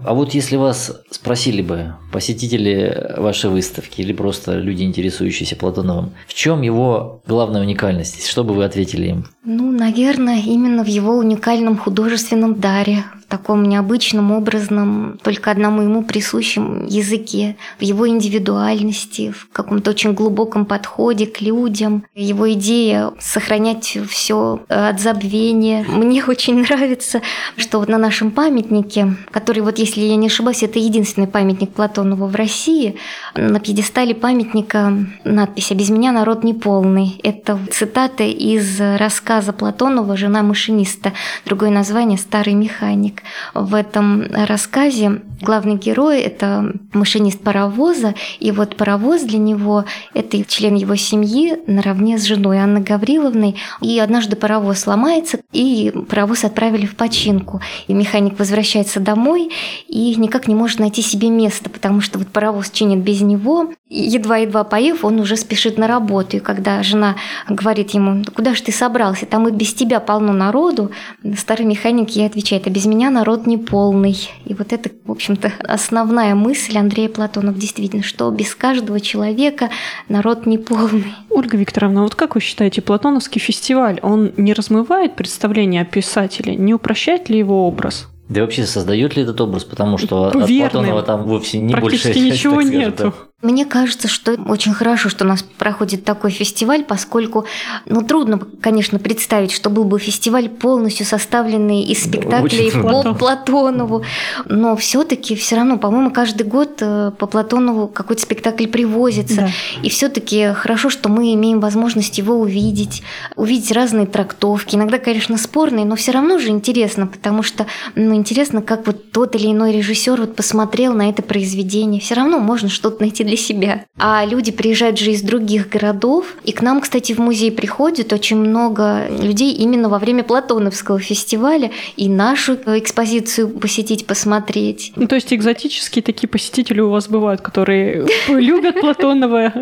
А 0.03 0.13
вот 0.13 0.33
если 0.33 0.57
вас 0.57 1.01
спросили 1.09 1.61
бы 1.61 1.93
посетители 2.11 3.13
вашей 3.17 3.49
выставки 3.49 4.01
или 4.01 4.11
просто 4.11 4.57
люди, 4.57 4.83
интересующиеся 4.83 5.55
Платоновым, 5.55 6.11
в 6.27 6.33
чем 6.33 6.63
его 6.63 7.21
главная 7.25 7.61
уникальность? 7.61 8.27
Что 8.27 8.43
бы 8.43 8.53
вы 8.53 8.65
ответили 8.65 9.07
им? 9.07 9.25
Ну, 9.47 9.71
наверное, 9.71 10.41
именно 10.41 10.83
в 10.83 10.87
его 10.87 11.13
уникальном 11.13 11.77
художественном 11.77 12.59
даре, 12.59 13.03
в 13.21 13.27
таком 13.27 13.63
необычном, 13.63 14.31
образном, 14.31 15.19
только 15.21 15.51
одному 15.51 15.83
ему 15.83 16.03
присущем 16.03 16.85
языке, 16.87 17.55
в 17.79 17.83
его 17.83 18.07
индивидуальности, 18.07 19.31
в 19.31 19.47
каком-то 19.51 19.91
очень 19.91 20.13
глубоком 20.13 20.65
подходе 20.65 21.27
к 21.27 21.41
людям, 21.41 22.05
его 22.15 22.51
идея 22.53 23.11
сохранять 23.19 23.99
все 24.09 24.61
от 24.67 24.99
забвения. 24.99 25.85
Мне 25.87 26.23
очень 26.27 26.61
нравится, 26.61 27.21
что 27.55 27.79
вот 27.79 27.87
на 27.87 27.99
нашем 27.99 28.31
памятнике, 28.31 29.15
который, 29.29 29.61
вот 29.61 29.77
если 29.77 30.01
я 30.01 30.15
не 30.15 30.27
ошибаюсь, 30.27 30.63
это 30.63 30.79
единственный 30.79 31.27
памятник 31.27 31.71
Платонова 31.71 32.25
в 32.27 32.35
России, 32.35 32.95
на 33.35 33.59
пьедестале 33.59 34.15
памятника 34.15 35.05
надпись 35.23 35.71
«А 35.71 35.75
без 35.75 35.89
меня 35.89 36.11
народ 36.11 36.43
не 36.43 36.55
полный». 36.55 37.19
Это 37.21 37.59
цитата 37.71 38.23
из 38.23 38.79
рассказа 38.79 39.34
Платонова 39.53 40.17
«Жена 40.17 40.43
машиниста», 40.43 41.13
другое 41.45 41.69
название 41.69 42.17
«Старый 42.17 42.53
механик». 42.53 43.21
В 43.53 43.75
этом 43.75 44.23
рассказе 44.31 45.21
главный 45.45 45.75
герой– 45.75 46.19
это 46.21 46.73
машинист 46.93 47.39
паровоза, 47.39 48.15
и 48.39 48.51
вот 48.51 48.75
паровоз 48.75 49.21
для 49.21 49.39
него– 49.39 49.85
это 50.13 50.43
член 50.43 50.75
его 50.75 50.95
семьи 50.95 51.57
наравне 51.67 52.17
с 52.17 52.23
женой 52.23 52.59
Анной 52.59 52.81
Гавриловной. 52.81 53.55
И 53.81 53.99
однажды 53.99 54.35
паровоз 54.35 54.79
сломается, 54.79 55.39
и 55.53 55.93
паровоз 56.09 56.43
отправили 56.43 56.85
в 56.85 56.95
починку. 56.95 57.61
И 57.87 57.93
механик 57.93 58.37
возвращается 58.39 58.99
домой 58.99 59.51
и 59.87 60.15
никак 60.15 60.47
не 60.47 60.55
может 60.55 60.79
найти 60.79 61.01
себе 61.01 61.29
место, 61.29 61.69
потому 61.69 62.01
что 62.01 62.19
вот 62.19 62.27
паровоз 62.27 62.69
чинит 62.71 62.99
без 62.99 63.21
него. 63.21 63.71
Едва-едва 63.87 64.63
поев, 64.63 65.05
он 65.05 65.19
уже 65.19 65.37
спешит 65.37 65.77
на 65.77 65.87
работу. 65.87 66.37
И 66.37 66.39
когда 66.39 66.81
жена 66.83 67.15
говорит 67.47 67.91
ему, 67.91 68.23
куда 68.35 68.55
же 68.55 68.63
ты 68.63 68.71
собрался, 68.71 69.25
там 69.25 69.47
и 69.47 69.51
без 69.51 69.73
тебя 69.73 69.99
полно 69.99 70.33
народу, 70.33 70.91
старый 71.37 71.65
механик 71.65 72.09
ей 72.11 72.25
отвечает, 72.25 72.67
а 72.67 72.69
без 72.71 72.85
меня 72.85 73.11
народ 73.11 73.45
не 73.45 73.57
полный. 73.57 74.17
И 74.45 74.53
вот 74.53 74.73
это, 74.73 74.89
в 75.05 75.11
общем 75.11 75.34
общем-то, 75.35 75.51
основная 75.67 76.35
мысль 76.35 76.77
Андрея 76.77 77.09
Платонова 77.09 77.57
действительно, 77.57 78.03
что 78.03 78.29
без 78.31 78.55
каждого 78.55 78.99
человека 78.99 79.69
народ 80.09 80.45
не 80.45 80.57
полный. 80.57 81.13
Ольга 81.29 81.57
Викторовна, 81.57 82.03
вот 82.03 82.15
как 82.15 82.35
вы 82.35 82.41
считаете, 82.41 82.81
Платоновский 82.81 83.39
фестиваль, 83.39 83.99
он 84.01 84.31
не 84.37 84.53
размывает 84.53 85.15
представление 85.15 85.81
о 85.81 85.85
писателе, 85.85 86.55
не 86.55 86.73
упрощает 86.73 87.29
ли 87.29 87.37
его 87.37 87.67
образ? 87.67 88.07
Да 88.27 88.39
и 88.39 88.41
вообще 88.41 88.65
создает 88.65 89.15
ли 89.15 89.21
этот 89.23 89.39
образ, 89.39 89.63
потому 89.63 89.99
что 89.99 90.31
Верный. 90.33 90.63
от 90.65 90.71
Платонова 90.71 91.03
там 91.03 91.23
вовсе 91.23 91.59
не 91.59 91.73
Практически 91.73 92.07
больше 92.07 92.19
ничего 92.21 92.55
так 92.55 92.63
скажем, 92.65 92.79
нету. 92.79 93.03
да. 93.03 93.13
Мне 93.45 93.63
кажется, 93.65 94.07
что 94.07 94.33
очень 94.47 94.73
хорошо, 94.73 95.07
что 95.07 95.23
у 95.23 95.27
нас 95.27 95.43
проходит 95.43 96.03
такой 96.03 96.31
фестиваль, 96.31 96.83
поскольку, 96.83 97.45
ну, 97.85 98.01
трудно, 98.01 98.39
конечно, 98.59 98.97
представить, 98.97 99.51
что 99.51 99.69
был 99.69 99.83
бы 99.83 99.99
фестиваль 99.99 100.49
полностью 100.49 101.05
составленный 101.05 101.83
из 101.83 102.03
спектаклей 102.03 102.69
очень 102.69 102.81
трудно. 102.81 103.13
по 103.13 103.13
Платонову. 103.13 104.03
Но 104.45 104.75
все-таки, 104.75 105.35
все 105.35 105.57
равно, 105.57 105.77
по-моему, 105.77 106.09
каждый 106.09 106.47
год 106.47 106.77
э, 106.81 107.11
по 107.19 107.27
Платонову 107.27 107.87
какой-то 107.87 108.23
спектакль 108.23 108.65
привозится. 108.65 109.35
Да. 109.35 109.49
И 109.83 109.89
все-таки 109.89 110.53
хорошо, 110.53 110.89
что 110.89 111.09
мы 111.09 111.31
имеем 111.35 111.59
возможность 111.59 112.17
его 112.17 112.39
увидеть, 112.39 113.03
увидеть 113.35 113.71
разные 113.71 114.07
трактовки. 114.07 114.75
Иногда, 114.75 114.97
конечно, 114.97 115.37
спорные, 115.37 115.85
но 115.85 115.95
все 115.95 116.13
равно 116.13 116.39
же 116.39 116.49
интересно, 116.49 117.05
потому 117.05 117.43
что, 117.43 117.67
ну, 117.93 118.15
интересно, 118.15 118.63
как 118.63 118.87
вот 118.87 119.11
тот 119.11 119.35
или 119.35 119.51
иной 119.51 119.71
режиссер 119.71 120.19
вот 120.19 120.35
посмотрел 120.35 120.93
на 120.93 121.09
это 121.09 121.21
произведение. 121.21 122.01
Все 122.01 122.15
равно 122.15 122.39
можно 122.39 122.69
что-то 122.69 123.01
найти 123.01 123.23
для 123.23 123.34
себя. 123.37 123.85
А 123.97 124.25
люди 124.25 124.51
приезжают 124.51 124.99
же 124.99 125.11
из 125.11 125.21
других 125.21 125.69
городов. 125.69 126.35
И 126.43 126.51
к 126.51 126.61
нам, 126.61 126.81
кстати, 126.81 127.13
в 127.13 127.19
музей 127.19 127.51
приходит 127.51 128.13
очень 128.13 128.37
много 128.37 129.07
людей 129.09 129.53
именно 129.53 129.89
во 129.89 129.99
время 129.99 130.23
Платоновского 130.23 130.99
фестиваля 130.99 131.71
и 131.95 132.09
нашу 132.09 132.55
экспозицию 132.55 133.49
посетить, 133.49 134.05
посмотреть. 134.05 134.93
Ну, 134.95 135.07
то 135.07 135.15
есть 135.15 135.33
экзотические 135.33 136.03
такие 136.03 136.27
посетители 136.27 136.81
у 136.81 136.89
вас 136.89 137.07
бывают, 137.07 137.41
которые 137.41 138.07
любят 138.27 138.79
Платонова, 138.79 139.53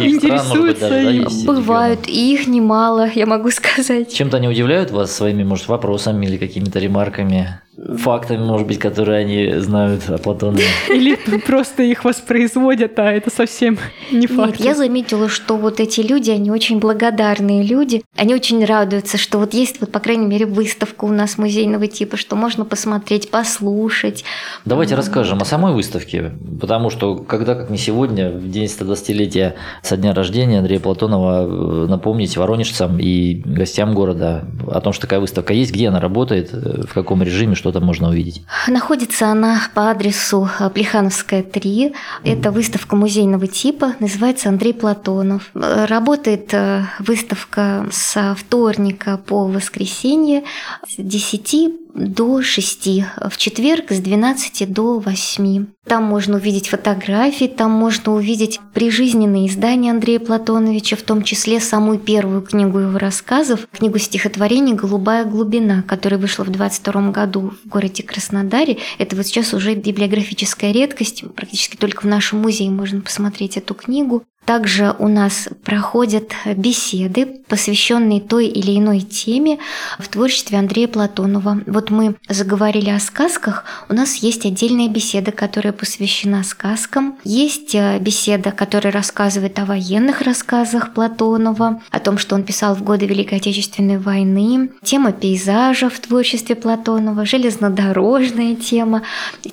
интересуются. 0.00 1.46
Бывают, 1.46 2.06
и 2.06 2.34
их 2.34 2.46
немало, 2.46 3.10
я 3.14 3.26
могу 3.26 3.50
сказать. 3.50 4.12
Чем-то 4.12 4.36
они 4.36 4.48
удивляют 4.48 4.90
вас 4.90 5.14
своими, 5.14 5.44
может, 5.44 5.68
вопросами 5.68 6.26
или 6.26 6.36
какими-то 6.36 6.78
ремарками, 6.78 7.60
фактами, 7.98 8.38
может 8.38 8.66
быть, 8.66 8.78
которые 8.78 9.18
они 9.18 9.60
знают 9.60 10.08
о 10.08 10.18
Платонове? 10.18 10.64
Или 10.88 11.16
просто 11.38 11.82
их 11.82 12.04
воспроизводят, 12.04 12.98
а 12.98 13.10
это 13.10 13.30
совсем 13.30 13.78
не 14.10 14.26
факт. 14.26 14.58
Нет, 14.58 14.60
я 14.60 14.74
заметила, 14.74 15.28
что 15.28 15.56
вот 15.56 15.80
эти 15.80 16.00
люди, 16.00 16.30
они 16.30 16.50
очень 16.50 16.78
благодарные 16.78 17.62
люди. 17.62 18.02
Они 18.16 18.34
очень 18.34 18.64
радуются, 18.64 19.18
что 19.18 19.38
вот 19.38 19.54
есть, 19.54 19.80
вот, 19.80 19.90
по 19.90 20.00
крайней 20.00 20.26
мере, 20.26 20.46
выставка 20.46 21.04
у 21.04 21.08
нас 21.08 21.38
музейного 21.38 21.86
типа, 21.86 22.16
что 22.16 22.36
можно 22.36 22.64
посмотреть, 22.64 23.30
послушать. 23.30 24.24
Давайте 24.64 24.94
расскажем 24.94 25.40
о 25.40 25.44
самой 25.44 25.72
выставке, 25.72 26.32
потому 26.60 26.90
что 26.90 27.16
когда, 27.16 27.54
как 27.54 27.70
не 27.70 27.78
сегодня, 27.78 28.30
в 28.30 28.50
день 28.50 28.66
120-летия 28.66 29.54
со 29.82 29.96
дня 29.96 30.14
рождения 30.14 30.58
Андрея 30.58 30.80
Платонова, 30.80 31.84
э, 31.84 31.86
напомнить 31.88 32.36
воронежцам 32.36 32.98
и 32.98 33.34
гостям 33.44 33.94
города 33.94 34.44
о 34.70 34.80
том, 34.80 34.92
что 34.92 35.02
такая 35.02 35.20
выставка 35.20 35.52
есть, 35.52 35.72
где 35.72 35.88
она 35.88 36.00
работает, 36.00 36.50
э, 36.52 36.82
в 36.86 36.94
каком 36.94 37.22
режиме, 37.22 37.54
что 37.54 37.71
там 37.72 37.84
можно 37.84 38.08
увидеть. 38.08 38.42
Находится 38.68 39.28
она 39.28 39.62
по 39.74 39.90
адресу 39.90 40.48
э, 40.58 40.70
Плехановская, 40.70 41.42
3. 41.42 41.94
Это 42.24 42.50
выставка 42.50 42.96
музейного 42.96 43.46
типа, 43.46 43.94
называется 44.00 44.48
Андрей 44.48 44.74
Платонов. 44.74 45.50
Э, 45.54 45.86
Работает 45.86 46.52
э, 46.54 46.84
выставка 46.98 47.86
со 47.90 48.34
вторника 48.34 49.18
по 49.18 49.46
воскресенье 49.46 50.44
с 50.88 50.94
10 50.96 51.81
до 51.94 52.42
6, 52.42 52.88
в 53.30 53.36
четверг 53.36 53.90
с 53.90 53.98
12 53.98 54.72
до 54.72 54.98
8. 54.98 55.66
Там 55.86 56.04
можно 56.04 56.36
увидеть 56.36 56.68
фотографии, 56.68 57.46
там 57.46 57.70
можно 57.70 58.14
увидеть 58.14 58.60
прижизненные 58.72 59.48
издания 59.48 59.90
Андрея 59.90 60.20
Платоновича, 60.20 60.96
в 60.96 61.02
том 61.02 61.22
числе 61.22 61.60
самую 61.60 61.98
первую 61.98 62.42
книгу 62.42 62.78
его 62.78 62.98
рассказов, 62.98 63.66
книгу 63.72 63.98
стихотворений 63.98 64.74
«Голубая 64.74 65.24
глубина», 65.24 65.82
которая 65.82 66.20
вышла 66.20 66.44
в 66.44 66.50
22 66.50 67.10
году 67.10 67.52
в 67.64 67.68
городе 67.68 68.02
Краснодаре. 68.02 68.78
Это 68.98 69.16
вот 69.16 69.26
сейчас 69.26 69.52
уже 69.52 69.74
библиографическая 69.74 70.72
редкость, 70.72 71.24
практически 71.34 71.76
только 71.76 72.02
в 72.02 72.06
нашем 72.06 72.40
музее 72.40 72.70
можно 72.70 73.00
посмотреть 73.00 73.56
эту 73.56 73.74
книгу. 73.74 74.24
Также 74.44 74.94
у 74.98 75.06
нас 75.06 75.48
проходят 75.64 76.32
беседы, 76.56 77.26
посвященные 77.48 78.20
той 78.20 78.46
или 78.46 78.76
иной 78.76 79.00
теме 79.00 79.58
в 79.98 80.08
творчестве 80.08 80.58
Андрея 80.58 80.88
Платонова. 80.88 81.60
Вот 81.66 81.90
мы 81.90 82.16
заговорили 82.28 82.90
о 82.90 82.98
сказках, 82.98 83.64
у 83.88 83.94
нас 83.94 84.16
есть 84.16 84.44
отдельная 84.44 84.88
беседа, 84.88 85.30
которая 85.30 85.72
посвящена 85.72 86.42
сказкам. 86.42 87.18
Есть 87.24 87.74
э, 87.74 87.98
беседа, 88.00 88.50
которая 88.50 88.92
рассказывает 88.92 89.58
о 89.60 89.64
военных 89.64 90.22
рассказах 90.22 90.92
Платонова, 90.92 91.80
о 91.90 92.00
том, 92.00 92.18
что 92.18 92.34
он 92.34 92.42
писал 92.42 92.74
в 92.74 92.82
годы 92.82 93.06
Великой 93.06 93.38
Отечественной 93.38 93.98
войны. 93.98 94.70
Тема 94.82 95.12
пейзажа 95.12 95.88
в 95.88 96.00
творчестве 96.00 96.56
Платонова, 96.56 97.24
железнодорожная 97.24 98.56
тема, 98.56 99.02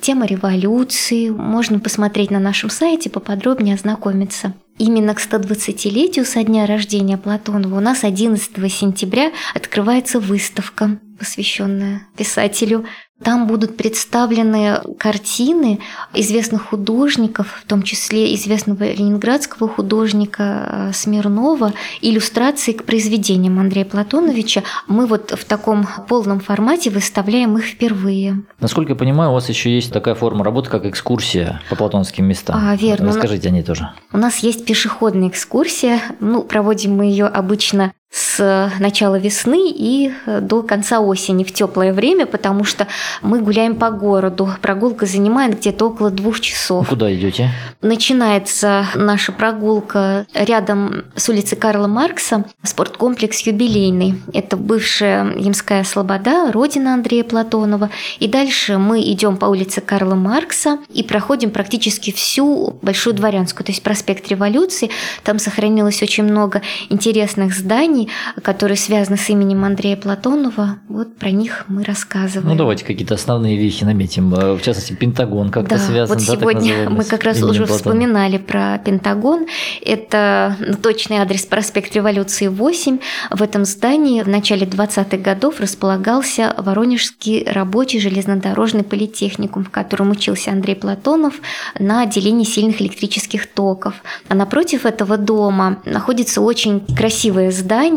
тема 0.00 0.26
революции. 0.26 1.30
Можно 1.30 1.78
посмотреть 1.78 2.30
на 2.30 2.40
нашем 2.40 2.70
сайте, 2.70 3.08
поподробнее 3.08 3.76
ознакомиться. 3.76 4.54
Именно 4.80 5.14
к 5.14 5.20
120-летию 5.20 6.24
со 6.24 6.42
дня 6.42 6.64
рождения 6.64 7.18
Платонова 7.18 7.76
у 7.76 7.80
нас 7.80 8.02
11 8.02 8.50
сентября 8.72 9.30
открывается 9.54 10.18
выставка, 10.18 10.98
посвященная 11.18 12.08
писателю. 12.16 12.86
Там 13.22 13.46
будут 13.46 13.76
представлены 13.76 14.80
картины 14.98 15.80
известных 16.14 16.68
художников, 16.68 17.60
в 17.62 17.68
том 17.68 17.82
числе 17.82 18.34
известного 18.34 18.84
ленинградского 18.84 19.68
художника 19.68 20.88
э, 20.90 20.92
Смирнова, 20.94 21.72
иллюстрации 22.00 22.72
к 22.72 22.84
произведениям 22.84 23.58
Андрея 23.58 23.84
Платоновича. 23.84 24.62
Мы 24.86 25.06
вот 25.06 25.32
в 25.32 25.44
таком 25.44 25.86
полном 26.08 26.40
формате 26.40 26.90
выставляем 26.90 27.58
их 27.58 27.64
впервые. 27.64 28.42
Насколько 28.58 28.92
я 28.92 28.96
понимаю, 28.96 29.30
у 29.30 29.34
вас 29.34 29.48
еще 29.48 29.74
есть 29.74 29.92
такая 29.92 30.14
форма 30.14 30.42
работы, 30.44 30.70
как 30.70 30.86
экскурсия 30.86 31.60
по 31.68 31.76
платонским 31.76 32.24
местам. 32.24 32.56
А, 32.58 32.74
верно. 32.74 33.08
Расскажите 33.08 33.48
о 33.48 33.50
ней 33.50 33.62
тоже. 33.62 33.90
У 34.12 34.18
нас 34.18 34.38
есть 34.38 34.64
пешеходная 34.64 35.28
экскурсия. 35.28 36.00
Ну, 36.20 36.42
проводим 36.42 36.96
мы 36.96 37.04
ее 37.06 37.26
обычно 37.26 37.92
с 38.10 38.72
начала 38.80 39.18
весны 39.18 39.70
и 39.70 40.12
до 40.26 40.62
конца 40.62 41.00
осени 41.00 41.44
в 41.44 41.52
теплое 41.52 41.92
время, 41.92 42.26
потому 42.26 42.64
что 42.64 42.88
мы 43.22 43.40
гуляем 43.40 43.76
по 43.76 43.90
городу. 43.90 44.48
Прогулка 44.60 45.06
занимает 45.06 45.58
где-то 45.58 45.86
около 45.86 46.10
двух 46.10 46.40
часов. 46.40 46.88
Куда 46.88 47.14
идете? 47.14 47.50
Начинается 47.82 48.86
наша 48.94 49.30
прогулка 49.32 50.26
рядом 50.34 51.04
с 51.14 51.28
улицы 51.28 51.54
Карла 51.54 51.86
Маркса, 51.86 52.44
спорткомплекс 52.62 53.40
«Юбилейный». 53.40 54.20
Это 54.32 54.56
бывшая 54.56 55.32
Ямская 55.36 55.84
Слобода, 55.84 56.50
родина 56.50 56.94
Андрея 56.94 57.24
Платонова. 57.24 57.90
И 58.18 58.26
дальше 58.26 58.78
мы 58.78 59.02
идем 59.02 59.36
по 59.36 59.46
улице 59.46 59.80
Карла 59.80 60.14
Маркса 60.14 60.78
и 60.92 61.02
проходим 61.02 61.50
практически 61.50 62.10
всю 62.10 62.78
Большую 62.82 63.14
Дворянскую, 63.14 63.64
то 63.64 63.72
есть 63.72 63.82
проспект 63.82 64.28
Революции. 64.28 64.90
Там 65.22 65.38
сохранилось 65.38 66.02
очень 66.02 66.24
много 66.24 66.62
интересных 66.88 67.54
зданий, 67.54 67.99
которые 68.42 68.76
связаны 68.76 69.16
с 69.16 69.28
именем 69.30 69.64
Андрея 69.64 69.96
Платонова. 69.96 70.78
Вот 70.88 71.16
про 71.16 71.30
них 71.30 71.64
мы 71.68 71.84
рассказываем. 71.84 72.48
Ну, 72.48 72.54
давайте 72.56 72.84
какие-то 72.84 73.14
основные 73.14 73.56
вехи 73.56 73.84
наметим. 73.84 74.34
Э, 74.34 74.54
В 74.54 74.62
частности, 74.62 74.92
Пентагон 74.92 75.50
как-то 75.50 75.76
Да, 75.76 75.80
связан, 75.80 76.16
вот 76.16 76.26
да, 76.26 76.32
так 76.32 76.40
сегодня 76.40 76.60
называемый, 76.60 76.96
мы 76.98 77.04
как 77.04 77.24
раз 77.24 77.36
уже 77.42 77.66
Платонова. 77.66 77.76
вспоминали 77.76 78.38
про 78.38 78.78
Пентагон. 78.84 79.46
Это 79.84 80.56
точный 80.82 81.18
адрес 81.18 81.44
проспект 81.46 81.94
Революции 81.94 82.46
8. 82.48 82.98
В 83.30 83.42
этом 83.42 83.64
здании 83.64 84.22
в 84.22 84.28
начале 84.28 84.66
20-х 84.66 85.16
годов 85.18 85.60
располагался 85.60 86.54
Воронежский 86.58 87.44
рабочий 87.44 88.00
железнодорожный 88.00 88.84
политехникум, 88.84 89.64
в 89.64 89.70
котором 89.70 90.10
учился 90.10 90.50
Андрей 90.50 90.74
Платонов 90.76 91.34
на 91.78 92.02
отделении 92.02 92.44
сильных 92.44 92.80
электрических 92.80 93.46
токов. 93.46 93.94
А 94.28 94.34
напротив 94.34 94.86
этого 94.86 95.16
дома 95.16 95.78
находится 95.84 96.40
очень 96.40 96.80
красивое 96.96 97.50
здание, 97.50 97.89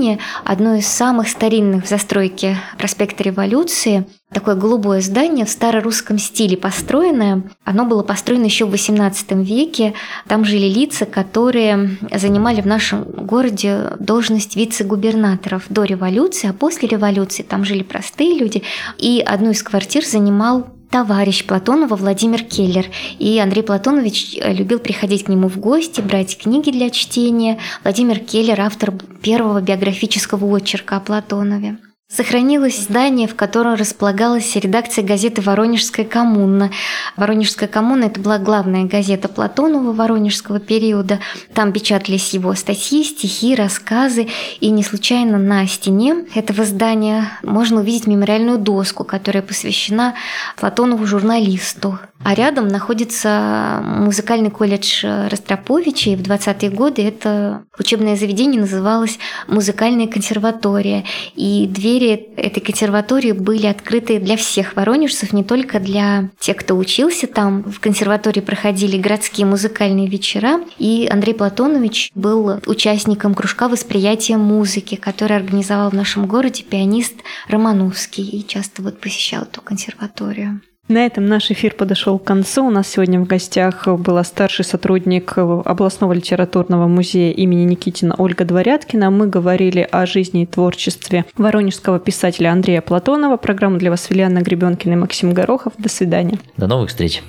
одно 0.44 0.76
из 0.76 0.88
самых 0.88 1.30
старинных 1.30 1.86
в 1.86 1.88
застройке 1.88 2.58
проспекта 2.78 3.24
Революции. 3.24 4.06
Такое 4.34 4.56
голубое 4.56 5.00
здание 5.02 5.46
в 5.46 5.50
старорусском 5.50 6.18
стиле 6.18 6.58
построенное. 6.58 7.44
Оно 7.64 7.86
было 7.86 8.02
построено 8.02 8.46
еще 8.46 8.66
в 8.66 8.74
XVIII 8.74 9.44
веке. 9.44 9.94
Там 10.28 10.44
жили 10.44 10.68
лица, 10.68 11.06
которые 11.06 11.98
занимали 12.12 12.62
в 12.62 12.66
нашем 12.66 13.04
городе 13.04 13.92
должность 14.00 14.56
вице-губернаторов 14.56 15.66
до 15.70 15.84
революции, 15.84 16.50
а 16.50 16.54
после 16.54 16.88
революции 16.88 17.44
там 17.44 17.64
жили 17.64 17.84
простые 17.84 18.38
люди. 18.38 18.64
И 18.98 19.24
одну 19.26 19.52
из 19.52 19.62
квартир 19.62 20.04
занимал 20.04 20.68
товарищ 20.94 21.44
Платонова 21.46 21.96
Владимир 21.96 22.44
Келлер. 22.44 22.86
И 23.18 23.40
Андрей 23.40 23.64
Платонович 23.64 24.38
э, 24.40 24.54
любил 24.54 24.78
приходить 24.78 25.24
к 25.24 25.28
нему 25.28 25.48
в 25.48 25.58
гости, 25.58 26.02
брать 26.02 26.38
книги 26.38 26.70
для 26.70 26.92
чтения. 26.92 27.58
Владимир 27.84 28.20
Келлер– 28.20 28.62
автор 28.62 28.94
первого 29.24 29.60
биографического 29.60 30.46
очерка 30.56 30.98
о 30.98 31.00
Платонове. 31.00 31.80
Сохранилось 32.10 32.78
здание, 32.78 33.28
в 33.28 33.36
котором 33.36 33.74
располагалась 33.74 34.56
редакция 34.56 35.04
газеты 35.04 35.42
«Воронежская 35.42 36.06
коммуна». 36.06 36.70
«Воронежская 37.18 37.68
коммуна»– 37.68 38.04
это 38.06 38.20
была 38.20 38.38
главная 38.38 38.84
газета 38.84 39.28
Платонова 39.28 39.94
воронежского 39.94 40.60
периода. 40.60 41.20
Там 41.56 41.72
печатались 41.74 42.34
его 42.34 42.54
статьи, 42.54 43.04
стихи, 43.04 43.56
рассказы. 43.56 44.28
И 44.60 44.70
не 44.70 44.84
случайно 44.84 45.40
на 45.40 45.66
стене 45.66 46.26
этого 46.36 46.66
здания 46.66 47.40
можно 47.42 47.80
увидеть 47.80 48.06
мемориальную 48.06 48.60
доску, 48.60 49.04
которая 49.04 49.42
посвящена 49.42 50.14
Платонову 50.58 51.08
журналисту. 51.08 51.98
А 52.24 52.36
рядом 52.36 52.70
находится 52.70 53.82
музыкальный 53.84 54.50
колледж 54.50 55.06
Ростроповича, 55.06 56.12
и 56.12 56.16
в 56.16 56.22
20-е 56.22 56.70
годы 56.70 57.02
это 57.02 57.66
учебное 57.78 58.16
заведение 58.16 58.62
называлось 58.62 59.20
«Музыкальная 59.48 60.08
консерватория». 60.08 61.04
И 61.36 61.68
двери 61.68 62.12
этой 62.38 62.62
консерватории 62.62 63.34
были 63.34 63.68
открыты 63.68 64.20
для 64.20 64.38
всех 64.38 64.76
воронежцев, 64.76 65.34
не 65.34 65.44
только 65.44 65.80
для 65.80 66.30
тех, 66.40 66.58
кто 66.58 66.76
учился 66.76 67.28
там. 67.28 67.64
В 67.64 67.82
консерватории 67.82 68.40
проходили 68.40 68.98
городские 68.98 69.46
музыкальные 69.46 70.08
вечера, 70.08 70.62
и 70.80 71.10
Андрей 71.12 71.34
Платонович 71.34 72.10
был 72.16 72.62
участником 72.66 73.36
кружка 73.36 73.68
восприятия 73.68 74.38
музыки, 74.38 74.96
который 74.96 75.36
организовал 75.36 75.90
в 75.90 75.94
нашем 75.94 76.28
городе 76.28 76.64
пианист 76.64 77.16
Романовский, 77.50 78.24
и 78.24 78.48
часто 78.48 78.82
вот 78.82 79.02
посещал 79.02 79.44
эту 79.44 79.62
консерваторию. 79.62 80.62
На 80.90 81.06
этом 81.06 81.28
наш 81.28 81.50
эфир 81.50 81.76
подошел 81.76 82.20
к 82.20 82.26
концу. 82.26 82.68
У 82.68 82.70
нас 82.70 82.90
сегодня 82.90 83.18
в 83.22 83.26
гостях 83.26 83.88
была 83.88 84.22
старший 84.26 84.66
сотрудник 84.66 85.38
областного 85.38 86.12
литературного 86.12 86.88
музея 86.88 87.32
имени 87.32 87.64
Никитина 87.64 88.16
Ольга 88.18 88.44
Дворяткина. 88.44 89.10
Мы 89.10 89.28
говорили 89.28 89.88
о 89.90 90.06
жизни 90.06 90.44
и 90.44 90.46
творчестве 90.46 91.24
воронежского 91.38 92.00
писателя 92.00 92.52
Андрея 92.52 92.82
Платонова. 92.82 93.38
Программу 93.38 93.78
для 93.78 93.92
вас 93.92 94.10
вели 94.10 94.24
Анна 94.24 94.42
Гребенкина 94.42 94.92
и 94.92 94.98
Максим 94.98 95.34
Горохов. 95.34 95.72
До 95.78 95.88
свидания. 95.88 96.38
До 96.58 96.68
новых 96.68 96.90
встреч. 96.90 97.24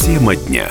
Тема 0.00 0.34
дня. 0.34 0.66